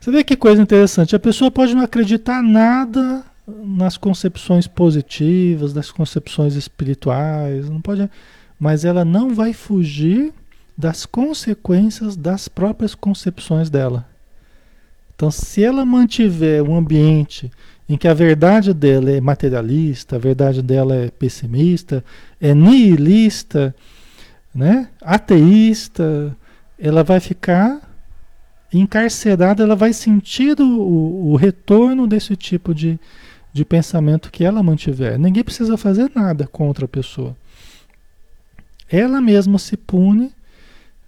[0.00, 1.14] Você vê que coisa interessante.
[1.14, 8.08] A pessoa pode não acreditar nada nas concepções positivas, das concepções espirituais, não pode,
[8.58, 10.32] mas ela não vai fugir
[10.76, 14.08] das consequências das próprias concepções dela.
[15.14, 17.50] Então, se ela mantiver um ambiente
[17.86, 22.02] em que a verdade dela é materialista, a verdade dela é pessimista,
[22.40, 23.74] é nihilista,
[24.54, 24.88] né?
[25.02, 26.34] ateísta,
[26.78, 27.89] ela vai ficar
[28.72, 32.98] encarcerada, ela vai sentir o, o retorno desse tipo de,
[33.52, 35.18] de pensamento que ela mantiver.
[35.18, 37.36] Ninguém precisa fazer nada contra a pessoa.
[38.88, 40.32] Ela mesma se pune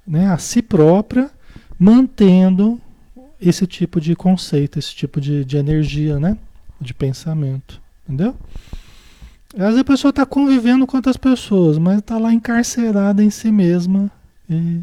[0.07, 1.31] né, a si própria,
[1.79, 2.81] mantendo
[3.40, 6.37] esse tipo de conceito, esse tipo de, de energia, né,
[6.81, 7.81] de pensamento.
[8.05, 8.37] Entendeu?
[9.55, 13.51] Às vezes a pessoa está convivendo com outras pessoas, mas está lá encarcerada em si
[13.51, 14.11] mesma
[14.48, 14.81] e,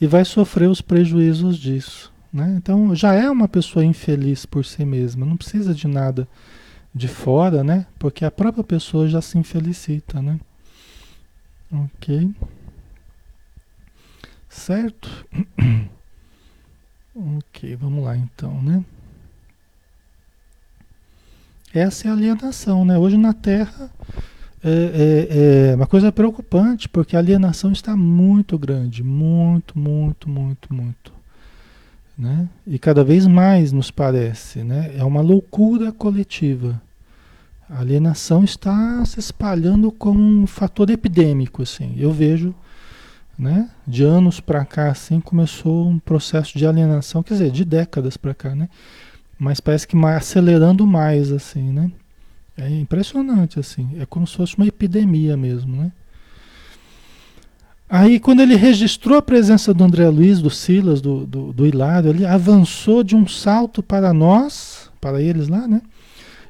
[0.00, 2.12] e vai sofrer os prejuízos disso.
[2.32, 2.54] Né?
[2.56, 6.28] Então já é uma pessoa infeliz por si mesma, não precisa de nada
[6.94, 7.86] de fora, né?
[7.98, 10.40] Porque a própria pessoa já se infelicita, né?
[11.70, 12.34] Ok.
[14.48, 15.26] Certo?
[17.14, 18.82] ok, vamos lá então, né?
[21.74, 22.96] Essa é a alienação, né?
[22.96, 23.90] Hoje na Terra
[24.68, 30.74] é, é, é, uma coisa preocupante, porque a alienação está muito grande, muito, muito, muito,
[30.74, 31.12] muito.
[32.18, 32.48] Né?
[32.66, 34.92] E cada vez mais nos parece, né?
[34.96, 36.82] É uma loucura coletiva.
[37.70, 41.94] A alienação está se espalhando como um fator epidêmico, assim.
[41.96, 42.52] Eu vejo,
[43.38, 43.70] né?
[43.86, 48.34] De anos para cá, assim, começou um processo de alienação, quer dizer, de décadas para
[48.34, 48.68] cá, né?
[49.38, 51.90] Mas parece que mais, acelerando mais, assim, né?
[52.56, 53.96] É impressionante, assim.
[54.00, 55.92] É como se fosse uma epidemia mesmo, né?
[57.88, 62.10] Aí, quando ele registrou a presença do André Luiz, do Silas, do, do, do Hilário,
[62.10, 65.80] ele avançou de um salto para nós, para eles lá, né?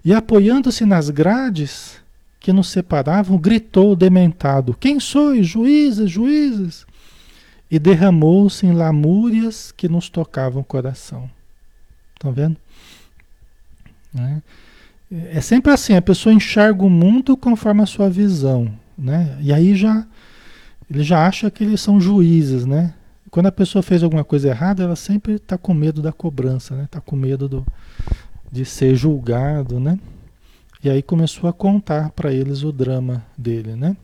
[0.03, 2.01] E apoiando-se nas grades
[2.41, 6.87] que nos separavam, gritou dementado: Quem sois, juízes, juízes?
[7.69, 11.29] E derramou-se em lamúrias que nos tocavam o coração.
[12.15, 12.57] Estão vendo?
[14.15, 14.41] Né?
[15.11, 18.71] É sempre assim: a pessoa enxerga o mundo conforme a sua visão.
[18.99, 19.37] Né?
[19.41, 20.07] E aí já
[20.91, 22.95] ele já acha que eles são juízes, né?
[23.31, 26.85] Quando a pessoa fez alguma coisa errada, ela sempre está com medo da cobrança, né?
[26.85, 27.67] Está com medo do,
[28.51, 29.99] de ser julgado, né?
[30.83, 33.97] E aí começou a contar para eles o drama dele, né?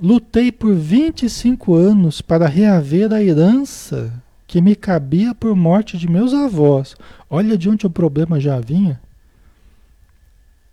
[0.00, 4.12] Lutei por 25 anos para reaver a herança
[4.46, 6.94] que me cabia por morte de meus avós.
[7.28, 9.00] Olha de onde o problema já vinha.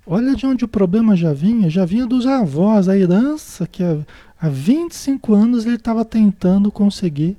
[0.06, 1.70] Olha de onde o problema já vinha.
[1.70, 7.38] Já vinha dos avós, a herança que há 25 anos ele estava tentando conseguir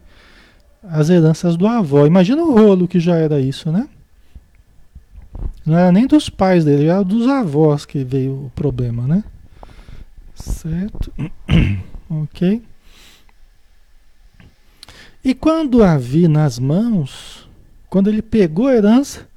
[0.83, 2.07] as heranças do avó.
[2.07, 3.89] Imagina o rolo que já era isso, né?
[5.65, 9.25] Não era nem dos pais dele, era dos avós que veio o problema, né?
[10.35, 11.13] Certo?
[12.11, 12.63] ok.
[15.25, 17.49] E quando a vi nas mãos,
[17.89, 19.29] quando ele pegou a herança,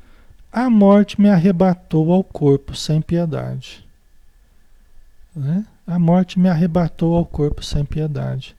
[0.56, 3.86] a morte me arrebatou ao corpo sem piedade.
[5.36, 5.66] Né?
[5.86, 8.56] A morte me arrebatou ao corpo sem piedade.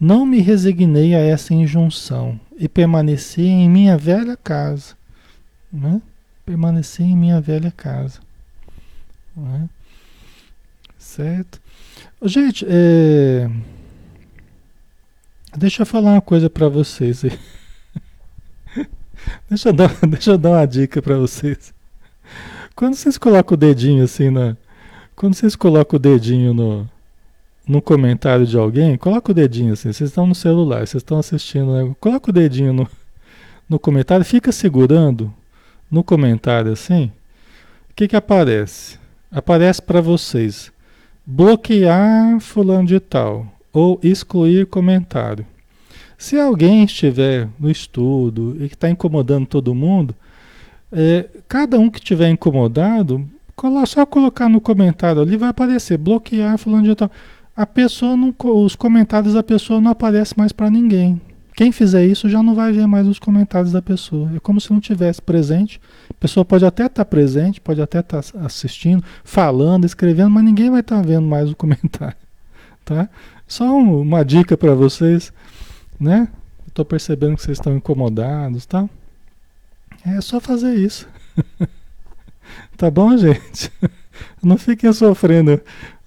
[0.00, 4.94] Não me resignei a essa injunção e permaneci em minha velha casa.
[5.70, 6.00] Né?
[6.46, 8.20] permanecer em minha velha casa.
[9.36, 9.68] É?
[10.98, 11.60] Certo?
[12.22, 13.50] Gente, é...
[15.56, 17.22] deixa eu falar uma coisa para vocês.
[19.48, 21.74] deixa, eu dar, deixa eu dar uma dica para vocês.
[22.74, 24.56] Quando vocês colocam o dedinho assim na.
[25.14, 26.88] Quando vocês colocam o dedinho no,
[27.66, 29.92] no comentário de alguém, coloca o dedinho assim.
[29.92, 31.94] Vocês estão no celular, vocês estão assistindo, né?
[32.00, 32.88] Coloca o dedinho no,
[33.68, 35.32] no comentário, fica segurando
[35.90, 37.12] no comentário assim,
[37.90, 38.98] o que, que aparece?
[39.30, 40.72] Aparece para vocês
[41.24, 45.46] bloquear fulano de tal ou excluir comentário.
[46.22, 50.14] Se alguém estiver no estudo e que está incomodando todo mundo,
[50.92, 53.28] é, cada um que estiver incomodado,
[53.88, 57.10] só colocar no comentário ali vai aparecer bloquear fulano de tal.
[57.56, 61.20] A pessoa não, os comentários da pessoa não aparecem mais para ninguém.
[61.56, 64.30] Quem fizer isso já não vai ver mais os comentários da pessoa.
[64.36, 65.80] É como se não tivesse presente.
[66.08, 70.44] A pessoa pode até estar tá presente, pode até estar tá assistindo, falando, escrevendo, mas
[70.44, 72.16] ninguém vai estar tá vendo mais o comentário,
[72.84, 73.08] tá?
[73.44, 75.32] Só uma dica para vocês,
[76.02, 76.28] né?
[76.66, 78.88] Estou percebendo que vocês estão incomodados, tá?
[80.04, 81.08] É só fazer isso.
[82.76, 83.70] tá bom, gente?
[84.42, 85.60] Não fiquem sofrendo.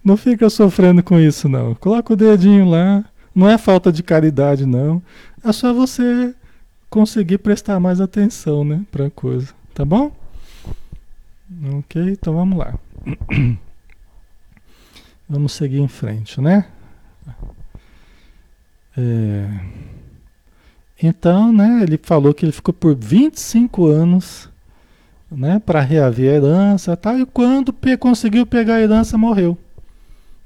[0.04, 1.74] Não fica sofrendo com isso, não.
[1.74, 3.04] Coloca o dedinho lá.
[3.34, 5.02] Não é falta de caridade, não.
[5.44, 6.36] É só você
[6.90, 10.12] conseguir prestar mais atenção, né, para coisa, tá bom?
[11.80, 12.74] Ok, então vamos lá.
[15.28, 16.68] Vamos seguir em frente, né?
[18.98, 19.48] É...
[21.02, 24.50] Então, né, ele falou que ele ficou por 25 anos,
[25.30, 29.58] né, para reaver a herança, tal, e quando conseguiu pegar a herança, morreu.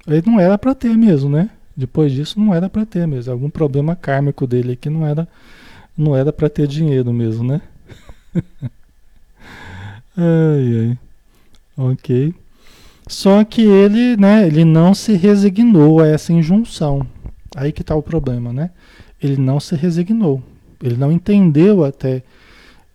[0.07, 1.49] Ele não era para ter mesmo, né?
[1.77, 5.27] Depois disso não era para ter mesmo, algum problema kármico dele que não era
[5.95, 7.61] não era para ter dinheiro mesmo, né?
[10.17, 10.97] ai, ai.
[11.77, 12.33] OK.
[13.07, 17.05] Só que ele, né, ele não se resignou a essa injunção.
[17.55, 18.71] Aí que está o problema, né?
[19.21, 20.41] Ele não se resignou.
[20.81, 22.23] Ele não entendeu até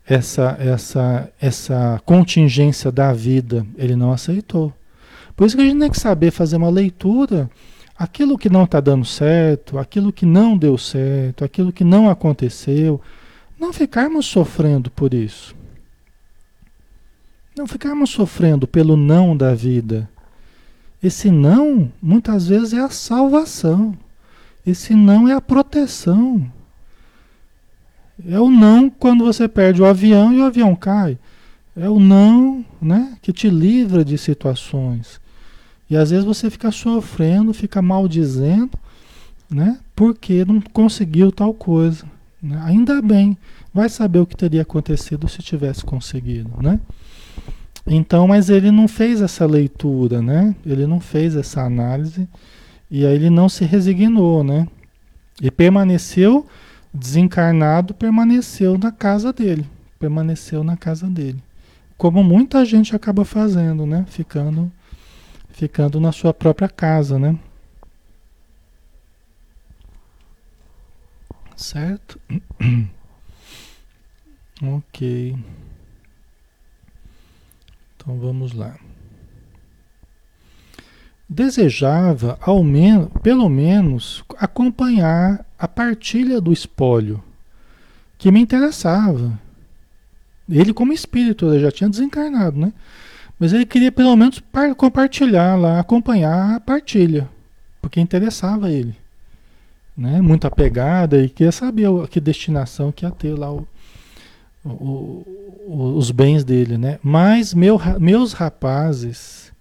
[0.07, 4.73] essa essa essa contingência da vida, ele não aceitou.
[5.37, 7.51] Por isso que a gente tem que saber fazer uma leitura
[7.97, 13.01] aquilo que não está dando certo, aquilo que não deu certo, aquilo que não aconteceu,
[13.59, 15.55] não ficarmos sofrendo por isso.
[17.57, 20.09] Não ficarmos sofrendo pelo não da vida.
[21.03, 23.97] Esse não, muitas vezes, é a salvação.
[24.67, 26.51] Esse não é a proteção.
[28.27, 31.19] É o não quando você perde o avião e o avião cai.
[31.77, 35.21] É o não né, que te livra de situações.
[35.91, 38.79] E às vezes você fica sofrendo, fica maldizendo,
[39.51, 42.07] né, porque não conseguiu tal coisa.
[42.41, 42.61] Né?
[42.65, 43.37] Ainda bem,
[43.73, 46.79] vai saber o que teria acontecido se tivesse conseguido, né?
[47.87, 50.55] Então, mas ele não fez essa leitura, né?
[50.65, 52.27] Ele não fez essa análise
[52.97, 54.69] e aí ele não se resignou, né?
[55.43, 56.47] E permaneceu
[56.93, 59.69] desencarnado, permaneceu na casa dele,
[59.99, 61.43] permaneceu na casa dele.
[61.99, 64.05] Como muita gente acaba fazendo, né?
[64.07, 64.71] Ficando
[65.49, 67.37] ficando na sua própria casa, né?
[71.57, 72.21] Certo?
[74.63, 75.37] ok.
[77.97, 78.79] Então vamos lá.
[81.29, 87.23] Desejava, ao menos, pelo menos, acompanhar a partilha do espólio,
[88.19, 89.39] que me interessava.
[90.49, 92.73] Ele, como espírito, já tinha desencarnado, né?
[93.39, 94.43] Mas ele queria pelo menos
[94.77, 97.29] compartilhar lá, acompanhar a partilha,
[97.81, 98.95] porque interessava ele.
[99.97, 100.21] Né?
[100.21, 103.67] Muito apegada e queria saber que destinação que ia ter lá o,
[104.65, 105.25] o,
[105.67, 106.99] o, os bens dele, né?
[107.03, 109.53] Mas meu, meus rapazes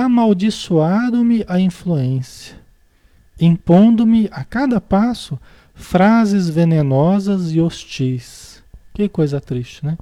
[0.00, 2.56] amaldiçoaram-me a influência,
[3.38, 5.38] impondo-me a cada passo
[5.74, 8.62] frases venenosas e hostis.
[8.94, 9.98] Que coisa triste, né?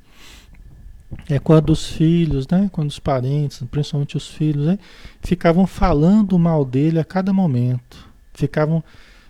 [1.28, 2.68] É quando os filhos, né?
[2.72, 4.78] Quando os parentes, principalmente os filhos, né?
[5.20, 8.84] ficavam falando mal dele a cada momento, ficavam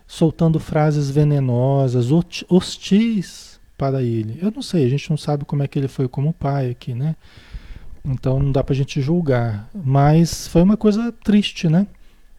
[0.07, 2.11] soltando frases venenosas,
[2.49, 4.39] hostis para ele.
[4.43, 6.95] Eu não sei, a gente não sabe como é que ele foi como pai aqui,
[6.95, 7.17] né?
[8.05, 9.69] Então não dá para a gente julgar.
[9.75, 11.87] Mas foi uma coisa triste, né?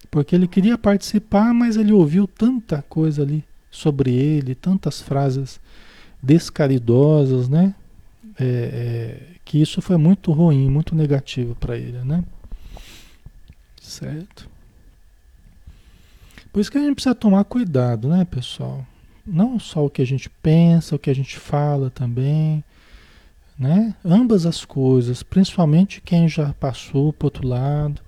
[0.09, 5.59] Porque ele queria participar, mas ele ouviu tanta coisa ali sobre ele, tantas frases
[6.21, 7.73] descaridosas, né?
[8.39, 12.23] É, é, que isso foi muito ruim, muito negativo para ele, né?
[13.81, 14.49] Certo?
[16.51, 18.85] Por isso que a gente precisa tomar cuidado, né, pessoal?
[19.25, 22.63] Não só o que a gente pensa, o que a gente fala também,
[23.61, 23.93] né?
[24.03, 28.01] Ambas as coisas, principalmente quem já passou para outro lado,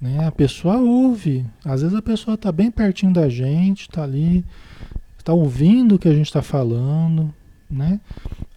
[0.00, 0.26] né?
[0.26, 4.44] A pessoa ouve, às vezes a pessoa está bem pertinho da gente, está ali,
[5.16, 7.32] está ouvindo o que a gente está falando,
[7.70, 8.00] né?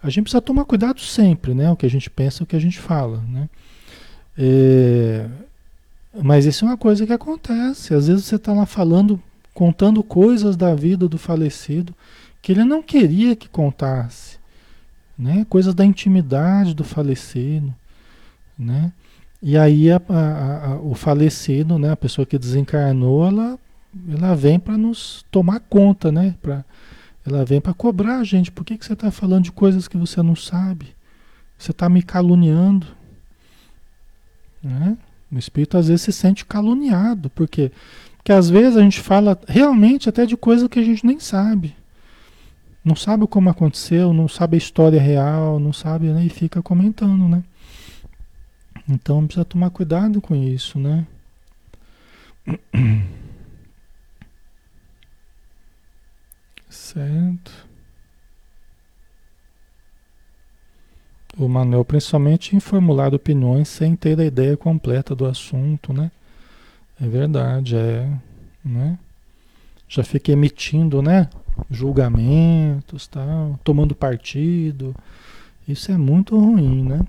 [0.02, 1.70] A gente precisa tomar cuidado sempre, né?
[1.70, 3.48] O que a gente pensa, o que a gente fala, né?
[4.36, 5.28] É,
[6.24, 7.94] mas isso é uma coisa que acontece.
[7.94, 9.22] Às vezes você está lá falando
[9.54, 11.94] contando coisas da vida do falecido
[12.42, 14.39] que ele não queria que contasse,
[15.20, 15.46] né?
[15.50, 17.74] Coisas da intimidade do falecido,
[18.58, 18.90] né?
[19.42, 21.90] E aí a, a, a, o falecido, né?
[21.90, 23.58] A pessoa que desencarnou, ela,
[24.08, 26.34] ela vem para nos tomar conta, né?
[26.40, 26.64] Pra,
[27.26, 28.50] ela vem para cobrar a gente.
[28.50, 30.94] Por que, que você está falando de coisas que você não sabe?
[31.58, 32.86] Você está me caluniando,
[34.62, 34.96] né?
[35.30, 37.70] O espírito às vezes se sente caluniado, porque
[38.24, 41.74] que às vezes a gente fala realmente até de coisa que a gente nem sabe.
[42.84, 46.24] Não sabe como aconteceu, não sabe a história real, não sabe, né?
[46.24, 47.44] E fica comentando, né?
[48.88, 51.06] Então precisa tomar cuidado com isso, né?
[56.68, 57.68] Certo.
[61.36, 66.10] O Manuel, principalmente em formular opiniões sem ter a ideia completa do assunto, né?
[67.00, 68.10] É verdade, é.
[68.64, 68.98] Né?
[69.88, 71.28] Já fica emitindo, né?
[71.70, 74.94] Julgamentos, tal, tomando partido.
[75.66, 77.00] Isso é muito ruim, né?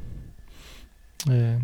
[1.29, 1.59] É.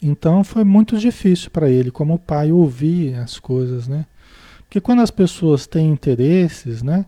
[0.00, 4.06] Então foi muito difícil para ele, como pai, ouvir as coisas, né?
[4.60, 7.06] Porque quando as pessoas têm interesses, né?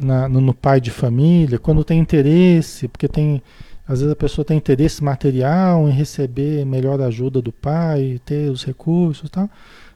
[0.00, 3.42] Na, no, no pai de família, quando tem interesse, porque tem
[3.86, 8.64] às vezes a pessoa tem interesse material em receber melhor ajuda do pai, ter os
[8.64, 9.50] recursos tal.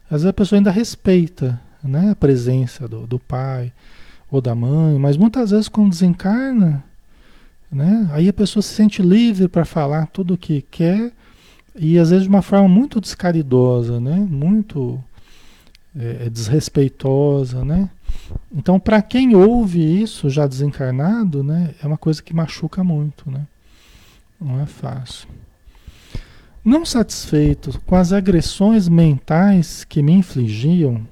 [0.05, 3.72] Às vezes a pessoa ainda respeita né, a presença do, do pai
[4.30, 6.82] ou da mãe, mas muitas vezes quando desencarna,
[7.70, 11.12] né, aí a pessoa se sente livre para falar tudo o que quer
[11.74, 15.03] e às vezes de uma forma muito descaridosa, né, muito
[15.99, 17.89] é, desrespeitosa, né?
[18.55, 23.47] Então, para quem ouve isso já desencarnado, né, é uma coisa que machuca muito, né?
[24.41, 25.28] Não é fácil.
[26.64, 31.07] Não satisfeito com as agressões mentais que me infligiam,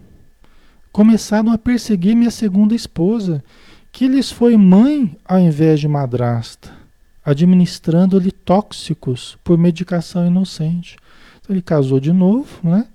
[0.94, 3.42] começaram a perseguir minha segunda esposa,
[3.90, 6.70] que lhes foi mãe ao invés de madrasta,
[7.24, 10.96] administrando-lhe tóxicos por medicação inocente.
[11.40, 12.86] Então ele casou de novo, né?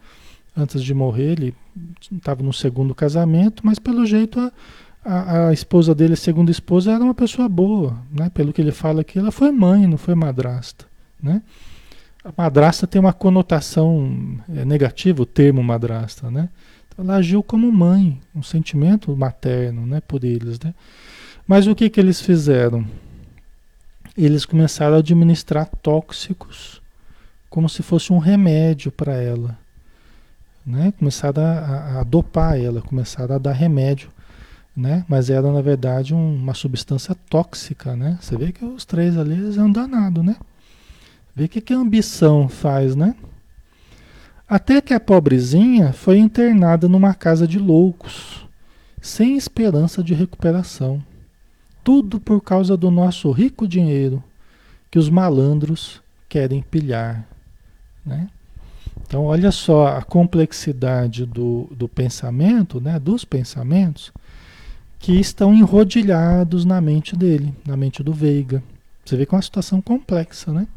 [0.56, 1.56] Antes de morrer, ele
[2.10, 4.52] estava no segundo casamento, mas pelo jeito a,
[5.04, 8.30] a, a, esposa dele, a segunda esposa, era uma pessoa boa, né?
[8.30, 10.86] Pelo que ele fala aqui, ela foi mãe, não foi madrasta,
[11.22, 11.42] né?
[12.24, 16.48] A madrasta tem uma conotação é, negativa, o termo madrasta, né?
[17.00, 20.02] Ela agiu como mãe, um sentimento materno, né?
[20.02, 20.74] Por eles, né?
[21.48, 22.86] Mas o que que eles fizeram?
[24.18, 26.82] Eles começaram a administrar tóxicos
[27.50, 29.58] como se fosse um remédio para ela,
[30.66, 30.94] né?
[31.00, 34.10] Começaram a, a, dopar ela, começaram a dar remédio,
[34.76, 35.06] né?
[35.08, 38.20] Mas era na verdade um, uma substância tóxica, né?
[38.22, 40.36] Você vê que os três ali eles é um danado, né?
[41.34, 43.16] Vê o que, que a ambição faz, né?
[44.50, 48.48] Até que a pobrezinha foi internada numa casa de loucos,
[49.00, 51.04] sem esperança de recuperação.
[51.84, 54.24] Tudo por causa do nosso rico dinheiro
[54.90, 57.28] que os malandros querem pilhar,
[58.04, 58.28] né?
[59.06, 64.12] Então, olha só a complexidade do, do pensamento, né, dos pensamentos,
[64.98, 68.64] que estão enrodilhados na mente dele, na mente do Veiga.
[69.06, 70.68] Você vê que é uma situação complexa, né?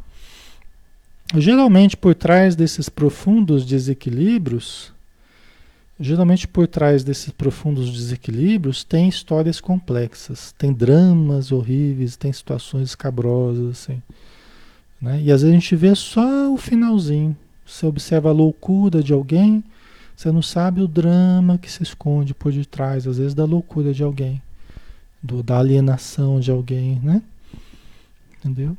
[1.34, 4.92] Geralmente, por trás desses profundos desequilíbrios,
[5.98, 13.70] geralmente por trás desses profundos desequilíbrios tem histórias complexas, tem dramas horríveis, tem situações escabrosas,
[13.70, 14.02] assim.
[15.00, 15.22] Né?
[15.22, 19.64] E às vezes a gente vê só o finalzinho, você observa a loucura de alguém,
[20.14, 24.02] você não sabe o drama que se esconde por detrás, às vezes, da loucura de
[24.02, 24.40] alguém,
[25.22, 27.22] do, da alienação de alguém, né?
[28.38, 28.76] Entendeu?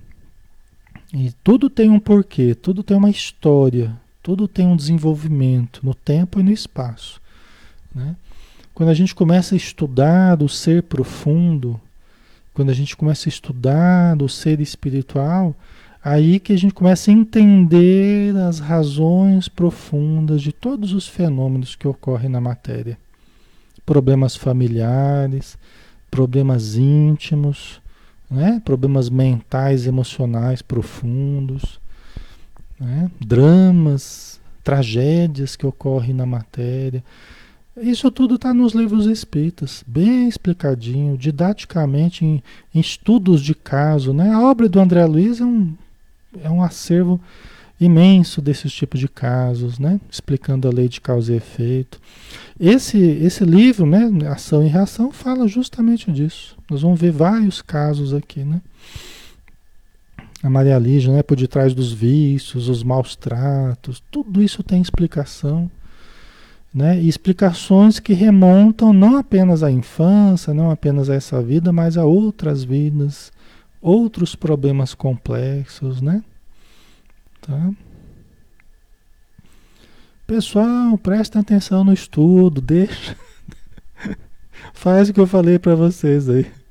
[1.14, 6.39] E tudo tem um porquê, tudo tem uma história, tudo tem um desenvolvimento no tempo
[6.39, 7.22] e no espaço.
[7.93, 8.16] Né?
[8.74, 11.80] Quando a gente começa a estudar o ser profundo,
[12.53, 15.55] quando a gente começa a estudar o ser espiritual,
[16.03, 21.88] Aí que a gente começa a entender as razões profundas de todos os fenômenos que
[21.88, 22.97] ocorrem na matéria.
[23.86, 25.57] Problemas familiares,
[26.11, 27.80] problemas íntimos,
[28.30, 28.61] né?
[28.63, 31.80] problemas mentais, emocionais profundos,
[32.80, 33.09] né?
[33.19, 37.03] dramas, tragédias que ocorrem na matéria.
[37.76, 42.43] Isso tudo está nos livros espíritas, bem explicadinho, didaticamente, em,
[42.74, 44.13] em, estudos de caso.
[44.13, 44.32] Né?
[44.32, 45.74] A obra do André Luiz é um
[46.41, 47.19] é um acervo
[47.80, 49.99] imenso desses tipos de casos, né?
[50.09, 51.99] Explicando a lei de causa e efeito.
[52.59, 56.55] Esse, esse livro, né, Ação e Reação, fala justamente disso.
[56.74, 58.59] Nós vamos ver vários casos aqui, né?
[60.41, 65.69] A Maria Lígia, né, por detrás dos vícios, os maus tratos, tudo isso tem explicação,
[66.74, 66.99] né?
[66.99, 72.05] E explicações que remontam não apenas à infância, não apenas a essa vida, mas a
[72.05, 73.32] outras vidas,
[73.80, 76.24] outros problemas complexos, né?
[77.39, 77.69] Tá?
[80.26, 83.15] Pessoal, presta atenção no estudo, deixa.
[84.74, 86.62] Faz o que eu falei para vocês aí.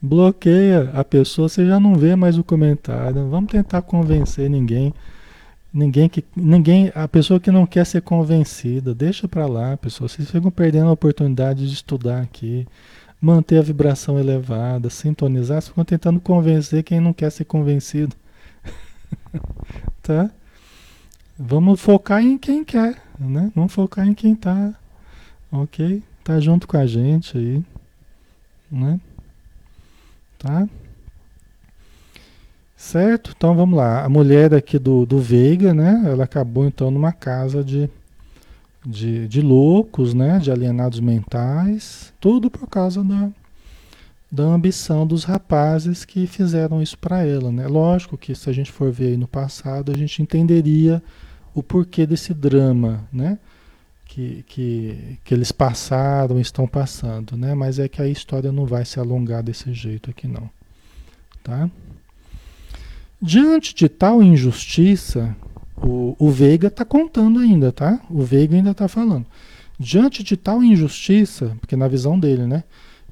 [0.00, 3.28] Bloqueia a pessoa, você já não vê mais o comentário.
[3.28, 4.94] Vamos tentar convencer ninguém.
[5.72, 10.08] Ninguém que ninguém, a pessoa que não quer ser convencida, deixa para lá, pessoal.
[10.08, 12.66] Vocês ficam perdendo a oportunidade de estudar aqui
[13.20, 18.14] manter a vibração elevada, sintonizar, ficam tentando convencer quem não quer ser convencido.
[20.02, 20.30] tá?
[21.38, 23.52] Vamos focar em quem quer, né?
[23.54, 24.74] Vamos focar em quem tá,
[25.50, 26.02] ok?
[26.24, 27.64] Tá junto com a gente aí,
[28.70, 29.00] né?
[30.38, 30.68] Tá?
[32.76, 33.34] Certo?
[33.36, 34.04] Então vamos lá.
[34.04, 36.04] A mulher aqui do, do Veiga, né?
[36.06, 37.90] Ela acabou então numa casa de
[38.88, 40.38] de, de loucos, né?
[40.38, 43.30] de alienados mentais, tudo por causa da,
[44.30, 47.52] da ambição dos rapazes que fizeram isso para ela.
[47.52, 47.66] Né?
[47.66, 51.02] Lógico que se a gente for ver aí no passado, a gente entenderia
[51.54, 53.38] o porquê desse drama, né?
[54.08, 57.54] Que, que, que eles passaram, estão passando, né?
[57.54, 60.48] Mas é que a história não vai se alongar desse jeito aqui não,
[61.44, 61.70] tá?
[63.20, 65.36] Diante de tal injustiça,
[65.76, 68.00] o, o Veiga está contando ainda, tá?
[68.08, 69.26] O Veiga ainda está falando.
[69.78, 72.64] Diante de tal injustiça, porque na visão dele, né?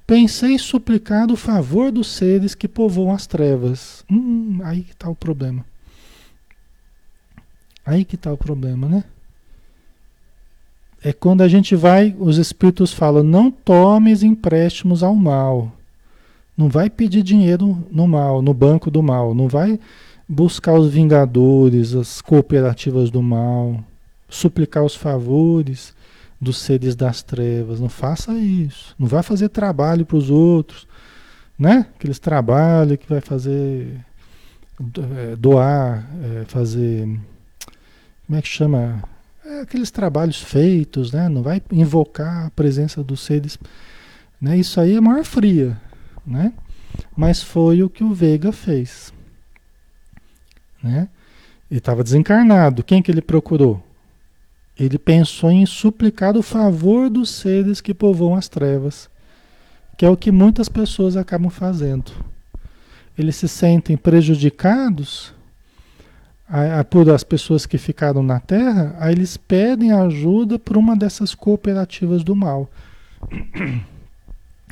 [0.07, 4.05] Pensei suplicar o favor dos seres que povoam as trevas.
[4.11, 5.64] Hum, aí que está o problema.
[7.84, 9.05] Aí que está o problema, né?
[11.07, 15.70] É quando a gente vai, os espíritos falam, não tomes empréstimos ao mal.
[16.57, 19.32] Não vai pedir dinheiro no mal, no banco do mal.
[19.32, 19.78] Não vai
[20.28, 23.84] buscar os vingadores, as cooperativas do mal,
[24.28, 25.94] suplicar os favores
[26.40, 27.78] dos seres das trevas.
[27.78, 28.92] Não faça isso.
[28.98, 30.88] Não vai fazer trabalho para os outros,
[31.57, 31.86] né?
[31.94, 34.00] Aqueles trabalhos que vai fazer
[35.16, 37.09] é, doar, é, fazer
[38.26, 39.04] como é que chama?
[39.49, 41.28] É aqueles trabalhos feitos, né?
[41.28, 43.57] Não vai invocar a presença dos seres,
[44.40, 44.59] né?
[44.59, 45.80] Isso aí é maior fria,
[46.26, 46.53] né?
[47.16, 49.14] Mas foi o que o Veiga fez,
[50.82, 51.09] né?
[51.70, 52.82] Ele estava desencarnado.
[52.82, 53.80] Quem que ele procurou?
[54.76, 59.09] Ele pensou em suplicar o favor dos seres que povoam as trevas,
[59.97, 62.11] que é o que muitas pessoas acabam fazendo.
[63.16, 65.36] Eles se sentem prejudicados
[66.49, 70.97] a, a, por as pessoas que ficaram na Terra, aí eles pedem ajuda por uma
[70.97, 72.70] dessas cooperativas do mal.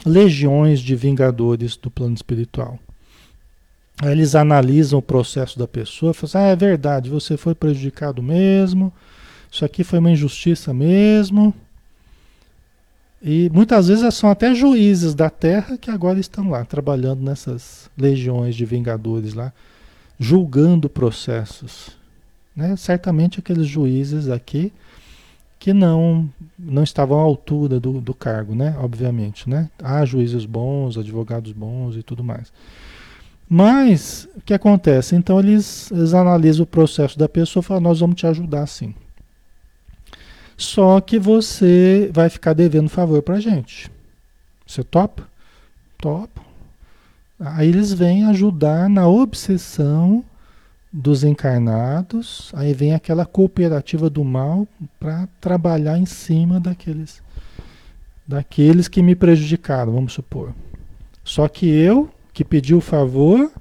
[0.07, 2.79] Legiões de vingadores do plano espiritual.
[4.03, 8.23] Aí eles analisam o processo da pessoa falam assim, ah, é verdade, você foi prejudicado
[8.23, 8.93] mesmo,
[9.51, 11.55] isso aqui foi uma injustiça mesmo.
[13.23, 18.55] E muitas vezes são até juízes da terra que agora estão lá, trabalhando nessas legiões
[18.55, 19.53] de vingadores lá,
[20.19, 21.97] julgando processos.
[22.55, 22.77] Né?
[22.77, 24.73] Certamente aqueles juízes aqui
[25.59, 28.77] que não não estavam à altura do, do cargo, né?
[28.79, 29.71] Obviamente, né?
[29.83, 32.53] Há juízes bons, advogados bons e tudo mais.
[33.49, 35.15] Mas o que acontece?
[35.15, 38.95] Então eles, eles analisam o processo da pessoa e falam, nós vamos te ajudar sim.
[40.57, 43.91] Só que você vai ficar devendo favor pra gente.
[44.67, 45.27] Você topa?
[45.99, 46.45] Topo.
[47.47, 50.25] Aí eles vêm ajudar na obsessão
[50.91, 54.67] dos encarnados, aí vem aquela cooperativa do mal
[54.99, 57.23] para trabalhar em cima daqueles
[58.27, 60.55] daqueles que me prejudicaram, vamos supor.
[61.23, 63.53] Só que eu, que pedi o favor,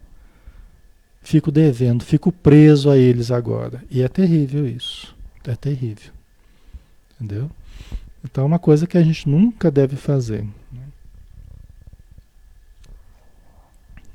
[1.22, 3.84] fico devendo, fico preso a eles agora.
[3.92, 5.14] E é terrível isso.
[5.46, 6.12] É terrível.
[7.16, 7.52] Entendeu?
[8.24, 10.44] Então é uma coisa que a gente nunca deve fazer.
[10.72, 10.83] Né?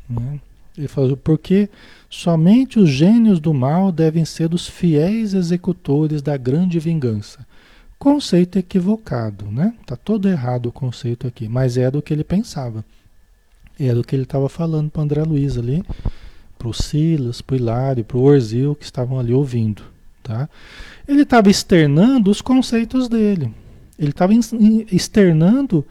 [0.09, 0.41] Né?
[0.77, 1.69] Ele falou, porque
[2.09, 7.45] somente os gênios do mal devem ser os fiéis executores da grande vingança.
[7.99, 9.75] Conceito equivocado, né?
[9.85, 12.85] Tá todo errado o conceito aqui, mas é do que ele pensava.
[13.79, 15.85] Era o que ele estava falando para André Luiz ali,
[16.57, 19.83] para o Silas, para o Hilário, para o Orzil, que estavam ali ouvindo.
[20.23, 20.49] Tá?
[21.09, 23.53] Ele estava externando os conceitos dele.
[23.99, 24.33] Ele estava
[24.93, 25.85] externando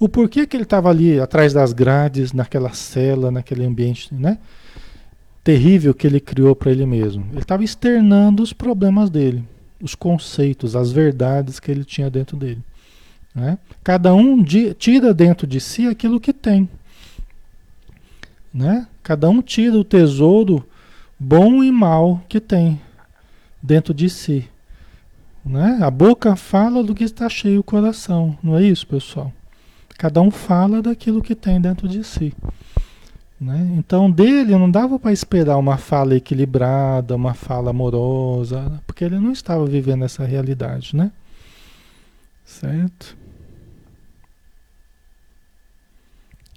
[0.00, 4.38] o porquê que ele estava ali atrás das grades, naquela cela, naquele ambiente né?
[5.44, 7.26] terrível que ele criou para ele mesmo.
[7.32, 9.44] Ele estava externando os problemas dele,
[9.80, 12.62] os conceitos, as verdades que ele tinha dentro dele.
[13.34, 13.58] Né?
[13.84, 14.42] Cada um
[14.78, 16.66] tira dentro de si aquilo que tem.
[18.52, 18.88] Né?
[19.02, 20.66] Cada um tira o tesouro
[21.18, 22.80] bom e mal que tem
[23.62, 24.48] dentro de si.
[25.44, 25.78] Né?
[25.82, 29.30] A boca fala do que está cheio o coração, não é isso, pessoal?
[30.00, 32.34] Cada um fala daquilo que tem dentro de si.
[33.38, 33.74] Né?
[33.76, 39.30] Então, dele não dava para esperar uma fala equilibrada, uma fala amorosa, porque ele não
[39.30, 41.12] estava vivendo essa realidade, né?
[42.46, 43.14] Certo?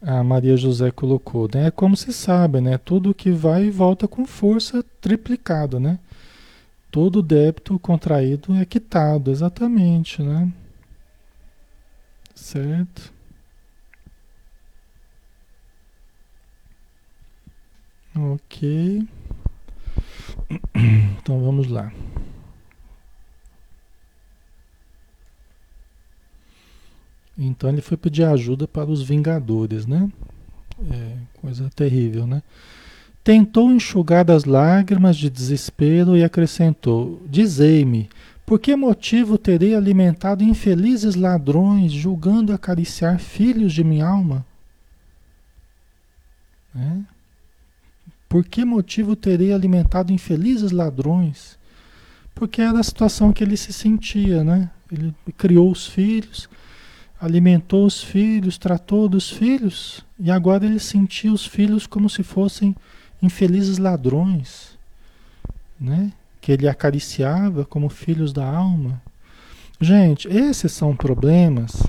[0.02, 1.68] A Maria José colocou, né?
[1.68, 2.78] É como se sabe, né?
[2.78, 6.00] Tudo que vai e volta com força triplicado, né?
[6.89, 10.50] Todo débito contraído é quitado, exatamente, né?
[12.34, 13.12] Certo?
[18.16, 19.07] Ok.
[21.24, 21.91] Então vamos lá.
[27.38, 30.11] Então ele foi pedir ajuda para os Vingadores, né?
[30.91, 32.43] É, coisa terrível, né?
[33.24, 38.09] Tentou enxugar as lágrimas de desespero e acrescentou: Dizei-me,
[38.45, 44.45] por que motivo terei alimentado infelizes ladrões, julgando acariciar filhos de minha alma?
[46.76, 47.12] É?
[48.34, 51.56] Por que motivo terei alimentado infelizes ladrões?
[52.34, 54.72] Porque era a situação que ele se sentia, né?
[54.92, 56.50] Ele criou os filhos,
[57.22, 62.76] alimentou os filhos, tratou dos filhos, e agora ele sentia os filhos como se fossem
[63.22, 64.80] infelizes ladrões,
[65.80, 66.12] né?
[66.42, 69.00] Que ele acariciava como filhos da alma.
[69.80, 71.84] Gente, esses são problemas.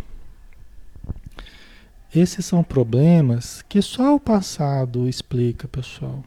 [2.14, 6.22] Esses são problemas que só o passado explica, pessoal.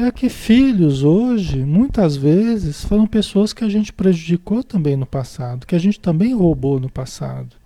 [0.00, 5.66] É que filhos hoje, muitas vezes, foram pessoas que a gente prejudicou também no passado,
[5.66, 7.56] que a gente também roubou no passado.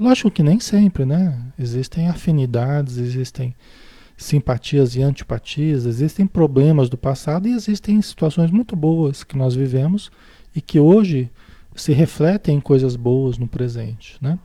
[0.00, 1.38] Lógico que nem sempre, né?
[1.58, 3.54] Existem afinidades, existem
[4.16, 10.10] simpatias e antipatias, existem problemas do passado e existem situações muito boas que nós vivemos
[10.54, 11.30] e que hoje
[11.74, 14.38] se refletem em coisas boas no presente, né?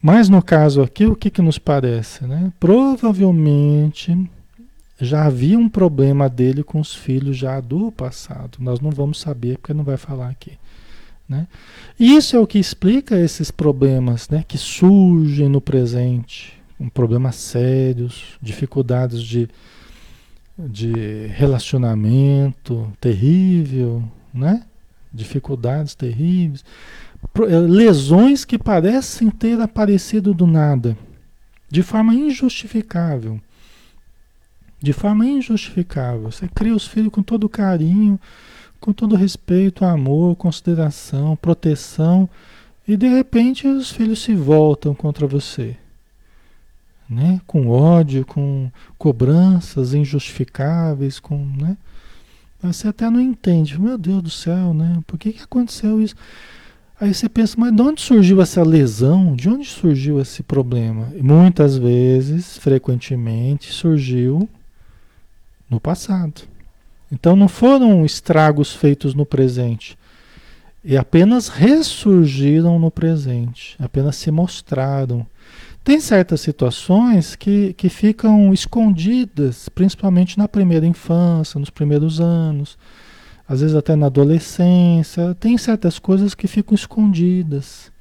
[0.00, 2.24] Mas no caso aqui, o que, que nos parece?
[2.24, 2.52] Né?
[2.60, 4.16] Provavelmente
[5.00, 8.58] já havia um problema dele com os filhos já do passado.
[8.60, 10.52] Nós não vamos saber porque não vai falar aqui.
[11.28, 11.46] Né?
[11.98, 18.38] Isso é o que explica esses problemas né, que surgem no presente, um problemas sérios,
[18.40, 19.48] dificuldades de,
[20.56, 24.62] de relacionamento terrível, né?
[25.12, 26.64] dificuldades terríveis,
[27.40, 30.96] eh, lesões que parecem ter aparecido do nada,
[31.68, 33.40] de forma injustificável.
[34.80, 36.30] De forma injustificável.
[36.30, 38.20] Você cria os filhos com todo carinho,
[38.80, 42.28] com todo respeito, amor, consideração, proteção,
[42.86, 45.76] e de repente os filhos se voltam contra você.
[47.08, 47.40] Né?
[47.46, 51.76] Com ódio, com cobranças injustificáveis, com, né?
[52.62, 53.80] Você até não entende.
[53.80, 55.00] Meu Deus do céu, né?
[55.06, 56.16] Por que, que aconteceu isso?
[56.98, 59.36] Aí você pensa, mas de onde surgiu essa lesão?
[59.36, 61.12] De onde surgiu esse problema?
[61.14, 64.48] E muitas vezes, frequentemente, surgiu
[65.68, 66.42] no passado.
[67.10, 69.96] Então não foram estragos feitos no presente.
[70.84, 73.76] E apenas ressurgiram no presente.
[73.78, 75.26] Apenas se mostraram.
[75.82, 82.76] Tem certas situações que, que ficam escondidas, principalmente na primeira infância, nos primeiros anos
[83.48, 87.92] às vezes até na adolescência, tem certas coisas que ficam escondidas.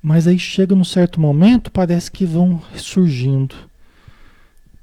[0.00, 3.54] Mas aí chega num certo momento, parece que vão surgindo.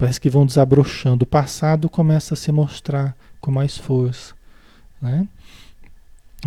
[0.02, 1.26] Parece que vão desabrochando.
[1.26, 4.34] O passado começa a se mostrar com mais força.
[5.00, 5.28] Né?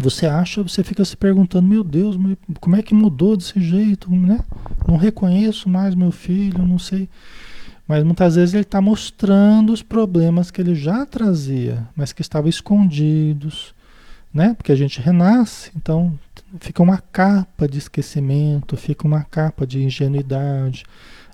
[0.01, 2.17] Você acha, você fica se perguntando, meu Deus,
[2.59, 4.11] como é que mudou desse jeito?
[4.11, 4.41] Né?
[4.89, 7.09] Não reconheço mais meu filho, não sei.
[7.87, 12.51] Mas muitas vezes ele está mostrando os problemas que ele já trazia, mas que estavam
[12.51, 13.73] escondidos,
[14.33, 14.55] né?
[14.55, 16.19] Porque a gente renasce, então
[16.59, 20.85] fica uma capa de esquecimento, fica uma capa de ingenuidade,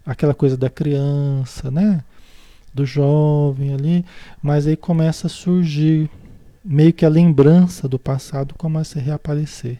[0.04, 2.02] aquela coisa da criança, né?
[2.72, 4.04] Do jovem ali,
[4.42, 6.08] mas aí começa a surgir
[6.64, 9.78] meio que a lembrança do passado começa a reaparecer.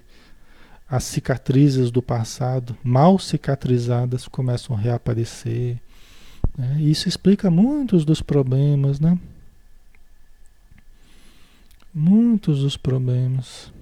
[0.89, 5.79] As cicatrizes do passado, mal cicatrizadas, começam a reaparecer
[6.57, 6.77] né?
[6.81, 9.19] Isso explica muitos dos problemas, né?
[11.95, 13.73] Muitos dos problemas.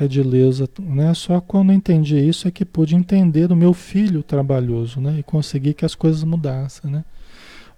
[0.00, 1.14] Edileuza, né?
[1.14, 5.18] Só quando entendi isso é que pude entender o meu filho trabalhoso, né?
[5.18, 7.04] E conseguir que as coisas mudassem, né?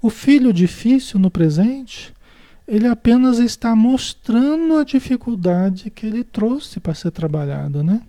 [0.03, 2.13] O filho difícil no presente,
[2.67, 8.03] ele apenas está mostrando a dificuldade que ele trouxe para ser trabalhado, né?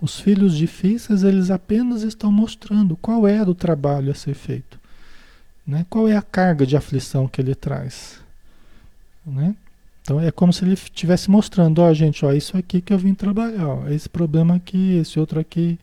[0.00, 4.80] Os filhos difíceis, eles apenas estão mostrando qual era o trabalho a ser feito.
[5.66, 5.84] Né?
[5.90, 8.18] Qual é a carga de aflição que ele traz.
[9.26, 9.54] Né?
[10.10, 13.14] Então é como se ele estivesse mostrando, ó, gente, ó, isso aqui que eu vim
[13.14, 15.78] trabalhar, ó, esse problema aqui, esse outro aqui,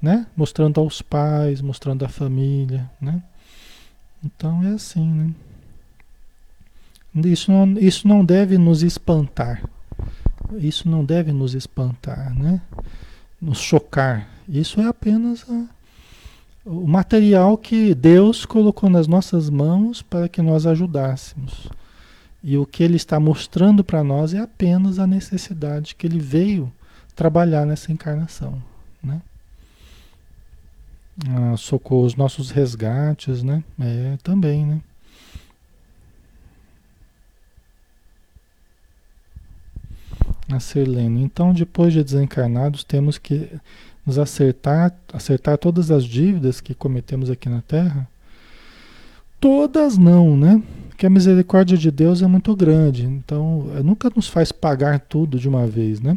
[0.00, 0.26] né?
[0.34, 3.22] Mostrando aos pais, mostrando à família, né?
[4.24, 5.30] Então é assim, né?
[7.26, 9.62] Isso não, isso não deve nos espantar.
[10.54, 12.58] Isso não deve nos espantar, né?
[13.38, 14.30] nos chocar.
[14.48, 15.66] Isso é apenas a,
[16.64, 21.68] o material que Deus colocou nas nossas mãos para que nós ajudássemos.
[22.42, 26.72] E o que Ele está mostrando para nós é apenas a necessidade que Ele veio
[27.14, 28.60] trabalhar nessa encarnação.
[29.02, 29.22] Né?
[31.28, 33.62] Ah, socorro os nossos resgates, né?
[33.78, 34.80] É, também, né?
[40.50, 41.22] A Sirlene.
[41.22, 43.48] Então, depois de desencarnados, temos que
[44.04, 48.08] nos acertar, acertar todas as dívidas que cometemos aqui na Terra?
[49.42, 50.62] Todas não, né?
[50.88, 53.04] Porque a misericórdia de Deus é muito grande.
[53.04, 56.16] Então, nunca nos faz pagar tudo de uma vez, né?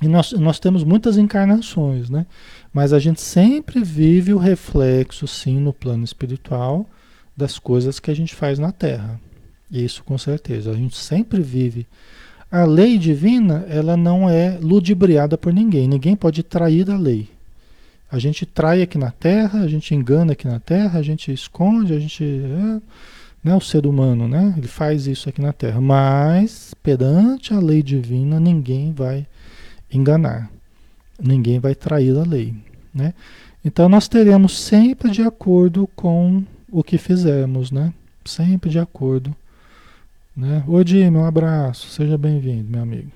[0.00, 2.24] E nós, nós temos muitas encarnações, né?
[2.72, 6.86] Mas a gente sempre vive o reflexo, sim, no plano espiritual,
[7.36, 9.20] das coisas que a gente faz na Terra.
[9.70, 10.70] Isso com certeza.
[10.70, 11.86] A gente sempre vive
[12.50, 15.86] a lei divina, ela não é ludibriada por ninguém.
[15.86, 17.28] Ninguém pode trair a lei.
[18.10, 21.94] A gente trai aqui na Terra, a gente engana aqui na Terra, a gente esconde,
[21.94, 22.24] a gente.
[22.24, 22.80] É,
[23.42, 24.54] né, o ser humano, né?
[24.56, 25.80] Ele faz isso aqui na Terra.
[25.80, 29.26] Mas, perante a lei divina, ninguém vai
[29.90, 30.50] enganar.
[31.18, 32.54] Ninguém vai trair a lei.
[32.92, 33.14] Né?
[33.64, 37.94] Então, nós teremos sempre de acordo com o que fizemos, né?
[38.24, 39.34] Sempre de acordo
[40.40, 40.64] né?
[40.66, 43.10] Odi, um abraço, seja bem-vindo, meu amigo.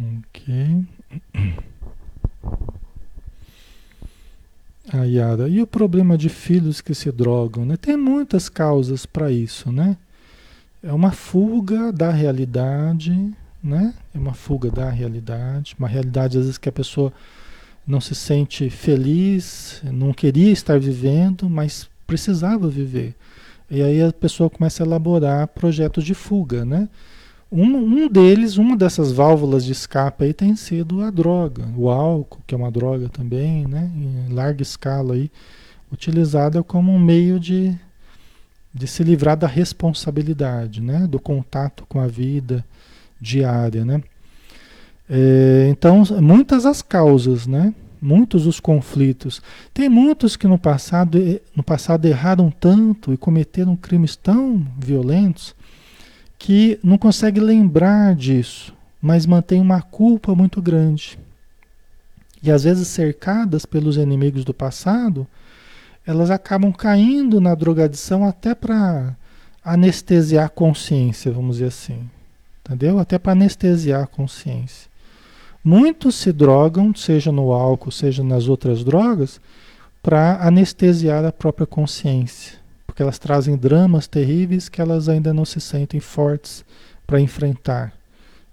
[0.00, 0.84] Ok.
[4.92, 5.48] a Yara.
[5.48, 7.76] E o problema de filhos que se drogam, né?
[7.76, 9.96] Tem muitas causas para isso, né?
[10.82, 13.12] É uma fuga da realidade,
[13.62, 13.94] né?
[14.14, 17.12] É uma fuga da realidade, uma realidade às vezes que a pessoa
[17.86, 23.14] não se sente feliz, não queria estar vivendo, mas precisava viver.
[23.70, 26.88] E aí a pessoa começa a elaborar projetos de fuga, né?
[27.50, 32.42] Um, um deles, uma dessas válvulas de escape aí tem sido a droga, o álcool,
[32.46, 33.90] que é uma droga também, né?
[33.96, 35.30] Em larga escala aí,
[35.90, 37.74] utilizada como um meio de,
[38.72, 41.06] de se livrar da responsabilidade, né?
[41.06, 42.62] Do contato com a vida
[43.18, 44.02] diária, né?
[45.08, 47.72] É, então, muitas as causas, né?
[48.00, 49.40] Muitos os conflitos.
[49.72, 51.18] Tem muitos que no passado,
[51.56, 55.56] no passado erraram tanto e cometeram crimes tão violentos
[56.38, 58.72] que não consegue lembrar disso,
[59.02, 61.18] mas mantém uma culpa muito grande.
[62.42, 65.26] E às vezes cercadas pelos inimigos do passado,
[66.06, 69.16] elas acabam caindo na drogadição até para
[69.64, 72.08] anestesiar a consciência, vamos dizer assim.
[72.64, 72.98] Entendeu?
[72.98, 74.88] Até para anestesiar a consciência.
[75.64, 79.40] Muitos se drogam, seja no álcool, seja nas outras drogas,
[80.00, 82.58] para anestesiar a própria consciência
[82.98, 86.64] porque elas trazem dramas terríveis que elas ainda não se sentem fortes
[87.06, 87.92] para enfrentar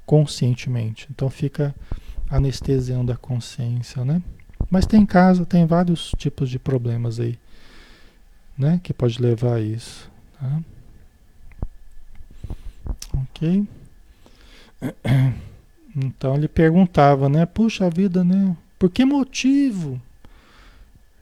[0.05, 1.07] conscientemente.
[1.09, 1.73] Então fica
[2.29, 4.21] anestesiando a consciência, né?
[4.69, 7.39] Mas tem caso, tem vários tipos de problemas aí,
[8.55, 8.79] né?
[8.83, 10.61] Que pode levar a isso, tá?
[13.13, 13.67] Ok?
[15.97, 17.45] Então ele perguntava, né?
[17.45, 18.55] Puxa vida, né?
[18.77, 19.99] Por que motivo?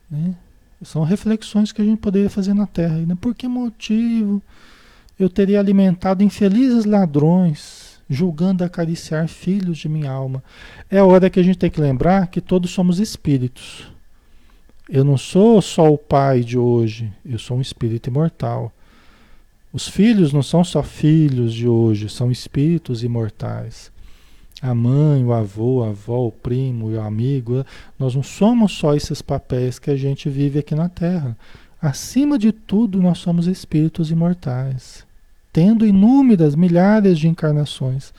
[0.10, 0.36] Né?
[0.84, 2.98] São reflexões que a gente poderia fazer na Terra.
[2.98, 3.16] Né?
[3.20, 4.42] Por que motivo
[5.20, 10.44] eu teria alimentado infelizes ladrões, julgando acariciar filhos de minha alma?
[10.90, 13.88] É a hora que a gente tem que lembrar que todos somos espíritos.
[14.90, 18.72] Eu não sou só o pai de hoje, eu sou um espírito imortal.
[19.72, 23.93] Os filhos não são só filhos de hoje, são espíritos imortais
[24.64, 27.66] a mãe, o avô, a avó, o primo, o amigo.
[28.00, 31.38] Nós não somos só esses papéis que a gente vive aqui na Terra.
[31.82, 35.06] Acima de tudo, nós somos espíritos imortais,
[35.52, 38.14] tendo inúmeras, milhares de encarnações.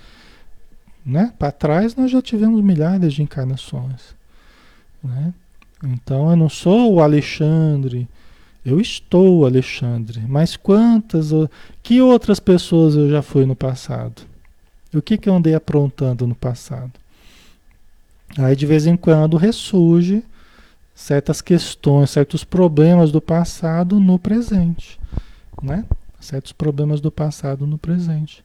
[1.04, 1.32] Né?
[1.38, 4.14] Para trás, nós já tivemos milhares de encarnações.
[5.02, 5.32] Né?
[5.82, 8.06] Então, eu não sou o Alexandre.
[8.62, 11.30] Eu estou Alexandre, mas quantas,
[11.82, 14.33] que outras pessoas eu já fui no passado?
[14.98, 16.92] O que, que eu andei aprontando no passado?
[18.36, 20.24] Aí de vez em quando ressurge
[20.94, 24.98] certas questões, certos problemas do passado no presente,
[25.62, 25.84] né?
[26.20, 28.44] Certos problemas do passado no presente.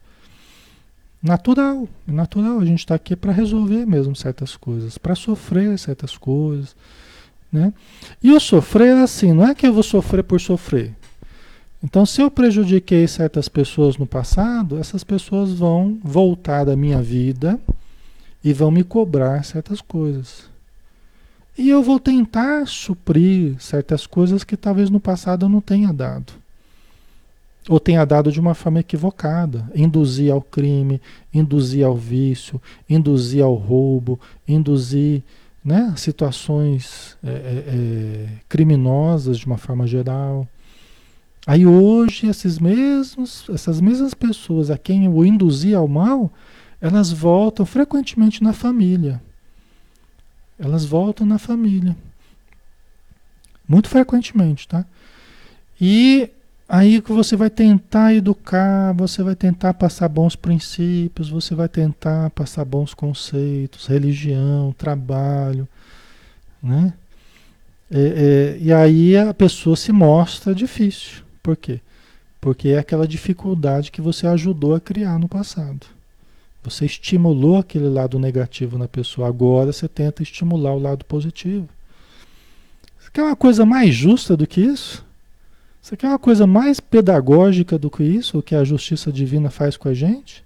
[1.22, 2.60] Natural, natural.
[2.60, 6.74] A gente está aqui para resolver mesmo certas coisas, para sofrer certas coisas,
[7.52, 7.72] né?
[8.22, 10.94] E o sofrer é assim, não é que eu vou sofrer por sofrer.
[11.82, 17.58] Então, se eu prejudiquei certas pessoas no passado, essas pessoas vão voltar da minha vida
[18.44, 20.50] e vão me cobrar certas coisas.
[21.56, 26.32] E eu vou tentar suprir certas coisas que talvez no passado eu não tenha dado.
[27.68, 29.70] Ou tenha dado de uma forma equivocada.
[29.74, 31.00] Induzir ao crime,
[31.32, 35.22] induzir ao vício, induzir ao roubo, induzir
[35.62, 40.46] né, situações é, é, criminosas de uma forma geral.
[41.50, 46.30] Aí hoje esses mesmos, essas mesmas pessoas a quem eu induzia ao mal,
[46.80, 49.20] elas voltam frequentemente na família.
[50.56, 51.96] Elas voltam na família.
[53.68, 54.86] Muito frequentemente, tá?
[55.80, 56.30] E
[56.68, 62.30] aí que você vai tentar educar, você vai tentar passar bons princípios, você vai tentar
[62.30, 65.66] passar bons conceitos, religião, trabalho,
[66.62, 66.92] né?
[67.90, 71.28] É, é, e aí a pessoa se mostra difícil.
[71.42, 71.80] Por quê?
[72.40, 75.86] Porque é aquela dificuldade que você ajudou a criar no passado.
[76.62, 81.68] Você estimulou aquele lado negativo na pessoa, agora você tenta estimular o lado positivo.
[82.98, 85.04] Você quer uma coisa mais justa do que isso?
[85.80, 89.76] Você quer uma coisa mais pedagógica do que isso, o que a justiça divina faz
[89.76, 90.44] com a gente?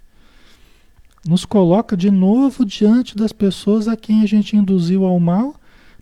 [1.27, 5.55] Nos coloca de novo diante das pessoas a quem a gente induziu ao mal,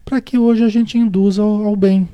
[0.06, 2.08] para que hoje a gente induza ao, ao bem.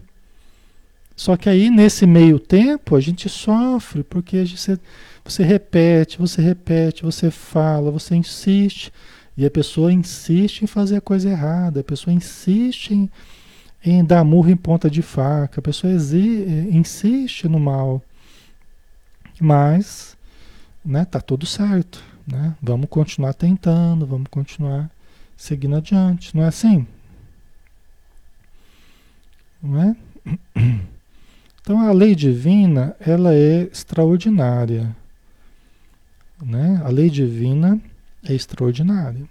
[1.19, 4.79] Só que aí, nesse meio tempo, a gente sofre, porque você,
[5.21, 8.89] você repete, você repete, você fala, você insiste,
[9.35, 13.11] e a pessoa insiste em fazer a coisa errada, a pessoa insiste em,
[13.83, 18.01] em dar murro em ponta de faca, a pessoa exi, insiste no mal.
[19.41, 20.15] Mas,
[20.85, 22.55] né, tá tudo certo, né?
[22.61, 24.89] Vamos continuar tentando, vamos continuar
[25.35, 26.87] seguindo adiante, não é assim?
[29.61, 29.95] Não é?
[31.69, 34.89] Então a lei divina, ela é extraordinária.
[36.43, 36.81] Né?
[36.83, 37.79] A lei divina
[38.27, 39.21] é extraordinária.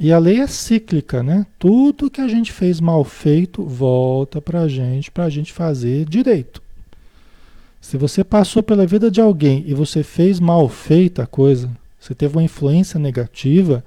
[0.00, 1.46] E a lei é cíclica, né?
[1.60, 6.06] Tudo que a gente fez mal feito volta para a gente, para a gente fazer
[6.06, 6.60] direito.
[7.80, 11.70] Se você passou pela vida de alguém e você fez mal feita a coisa,
[12.00, 13.84] você teve uma influência negativa,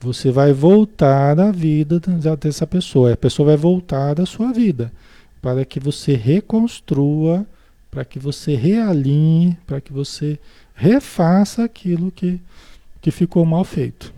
[0.00, 2.00] você vai voltar à vida
[2.40, 3.12] dessa pessoa.
[3.12, 4.90] A pessoa vai voltar à sua vida
[5.40, 7.46] para que você reconstrua,
[7.90, 10.38] para que você realinhe, para que você
[10.74, 12.40] refaça aquilo que,
[13.00, 14.12] que ficou mal feito.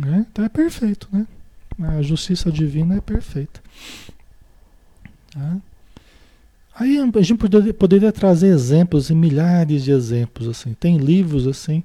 [0.00, 0.26] Né?
[0.30, 1.26] Então é perfeito, né?
[1.80, 3.62] A justiça divina é perfeita.
[5.32, 5.56] Tá?
[6.74, 10.74] Aí a gente poderia, poderia trazer exemplos e milhares de exemplos assim.
[10.74, 11.82] Tem livros assim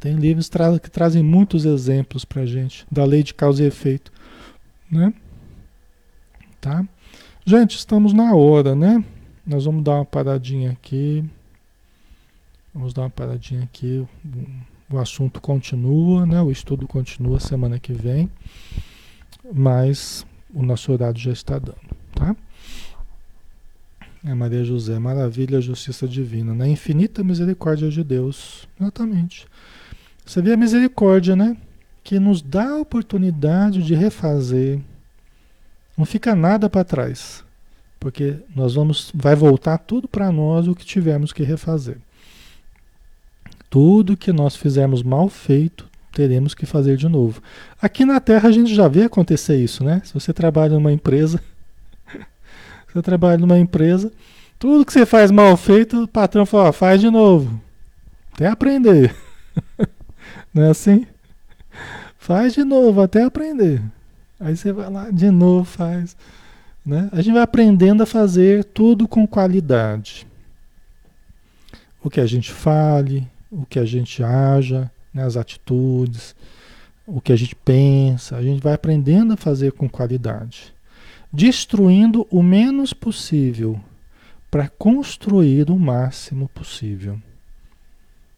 [0.00, 0.48] tem livros
[0.80, 4.12] que trazem muitos exemplos para gente da lei de causa e efeito,
[4.90, 5.12] né?
[6.68, 6.86] Tá?
[7.46, 9.02] Gente, estamos na hora, né?
[9.46, 11.24] Nós vamos dar uma paradinha aqui.
[12.74, 14.06] Vamos dar uma paradinha aqui.
[14.90, 16.42] O assunto continua, né?
[16.42, 18.30] O estudo continua semana que vem,
[19.50, 22.36] mas o nosso horário já está dando, tá?
[24.22, 26.70] É Maria José, maravilha, justiça divina, na né?
[26.70, 29.46] infinita misericórdia de Deus, exatamente.
[30.26, 31.56] Você vê a misericórdia, né?
[32.04, 34.80] Que nos dá a oportunidade de refazer.
[35.98, 37.42] Não fica nada para trás,
[37.98, 41.98] porque nós vamos, vai voltar tudo para nós o que tivermos que refazer.
[43.68, 47.42] Tudo que nós fizermos mal feito, teremos que fazer de novo.
[47.82, 50.00] Aqui na Terra a gente já vê acontecer isso, né?
[50.04, 51.42] Se você trabalha numa empresa,
[52.86, 54.12] você trabalha numa empresa,
[54.56, 57.60] tudo que você faz mal feito, o patrão fala, faz de novo.
[58.32, 59.12] Até aprender.
[60.54, 61.04] Não é assim?
[62.16, 63.82] Faz de novo até aprender.
[64.40, 66.16] Aí você vai lá de novo, faz.
[66.84, 67.08] Né?
[67.12, 70.26] A gente vai aprendendo a fazer tudo com qualidade.
[72.02, 75.24] O que a gente fale, o que a gente haja, né?
[75.24, 76.34] as atitudes,
[77.06, 80.72] o que a gente pensa, a gente vai aprendendo a fazer com qualidade.
[81.32, 83.80] Destruindo o menos possível
[84.50, 87.20] para construir o máximo possível.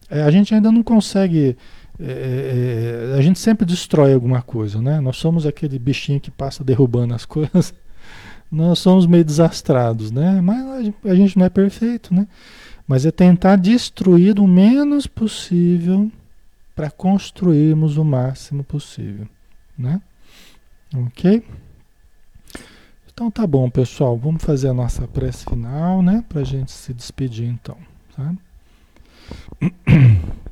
[0.09, 1.55] É, a gente ainda não consegue
[2.03, 4.99] é, a gente sempre destrói alguma coisa, né?
[4.99, 7.73] Nós somos aquele bichinho que passa derrubando as coisas.
[8.51, 10.41] Nós somos meio desastrados, né?
[10.41, 12.27] Mas a gente não é perfeito, né?
[12.87, 16.11] Mas é tentar destruir o menos possível
[16.75, 19.27] para construirmos o máximo possível,
[19.77, 20.01] né?
[20.93, 21.45] Ok?
[23.13, 24.17] Então tá bom, pessoal.
[24.17, 26.25] Vamos fazer a nossa prece final, né?
[26.27, 27.77] Para a gente se despedir, então.
[28.15, 28.33] Tá?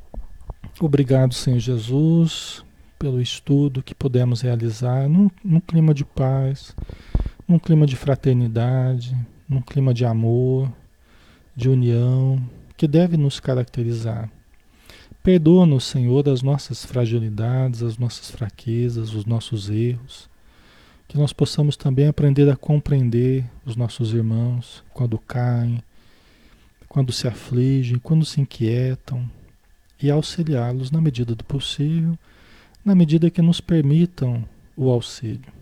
[0.82, 2.64] Obrigado, Senhor Jesus,
[2.98, 6.74] pelo estudo que pudemos realizar num, num, clima de paz,
[7.46, 9.14] num clima de fraternidade,
[9.46, 10.72] num clima de amor,
[11.54, 12.42] de união,
[12.78, 14.30] que deve nos caracterizar.
[15.22, 20.30] Perdoa-nos, Senhor, as nossas fragilidades, as nossas fraquezas, os nossos erros.
[21.06, 25.82] Que nós possamos também aprender a compreender os nossos irmãos quando caem,
[26.88, 29.28] quando se afligem, quando se inquietam,
[30.02, 32.18] e auxiliá-los na medida do possível,
[32.84, 34.44] na medida que nos permitam
[34.76, 35.52] o auxílio.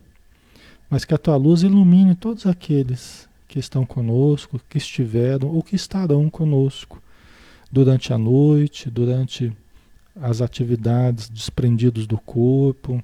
[0.89, 5.74] Mas que a tua luz ilumine todos aqueles que estão conosco, que estiveram ou que
[5.74, 7.03] estarão conosco
[7.70, 9.53] durante a noite, durante
[10.20, 13.03] as atividades desprendidos do corpo,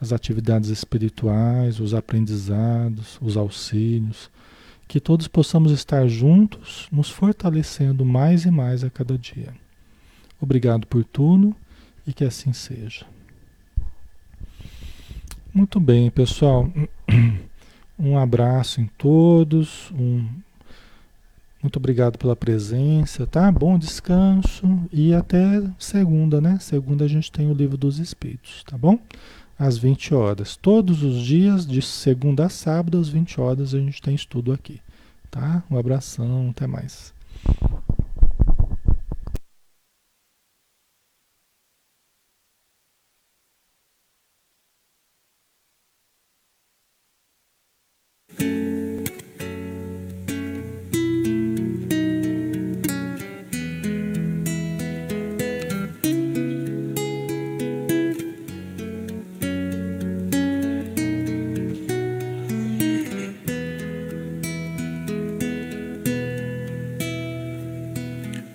[0.00, 4.30] as atividades espirituais, os aprendizados, os auxílios,
[4.88, 9.54] que todos possamos estar juntos, nos fortalecendo mais e mais a cada dia.
[10.42, 11.54] Obrigado por tudo
[12.04, 13.06] e que assim seja.
[15.54, 16.68] Muito bem, pessoal.
[17.98, 19.92] Um abraço em todos.
[19.92, 20.26] Um...
[21.62, 23.52] Muito obrigado pela presença, tá?
[23.52, 26.58] Bom descanso e até segunda, né?
[26.58, 28.98] Segunda a gente tem o livro dos Espíritos, tá bom?
[29.56, 30.56] Às 20 horas.
[30.56, 34.80] Todos os dias, de segunda a sábado, às 20 horas, a gente tem estudo aqui,
[35.30, 35.62] tá?
[35.70, 37.14] Um abração, até mais.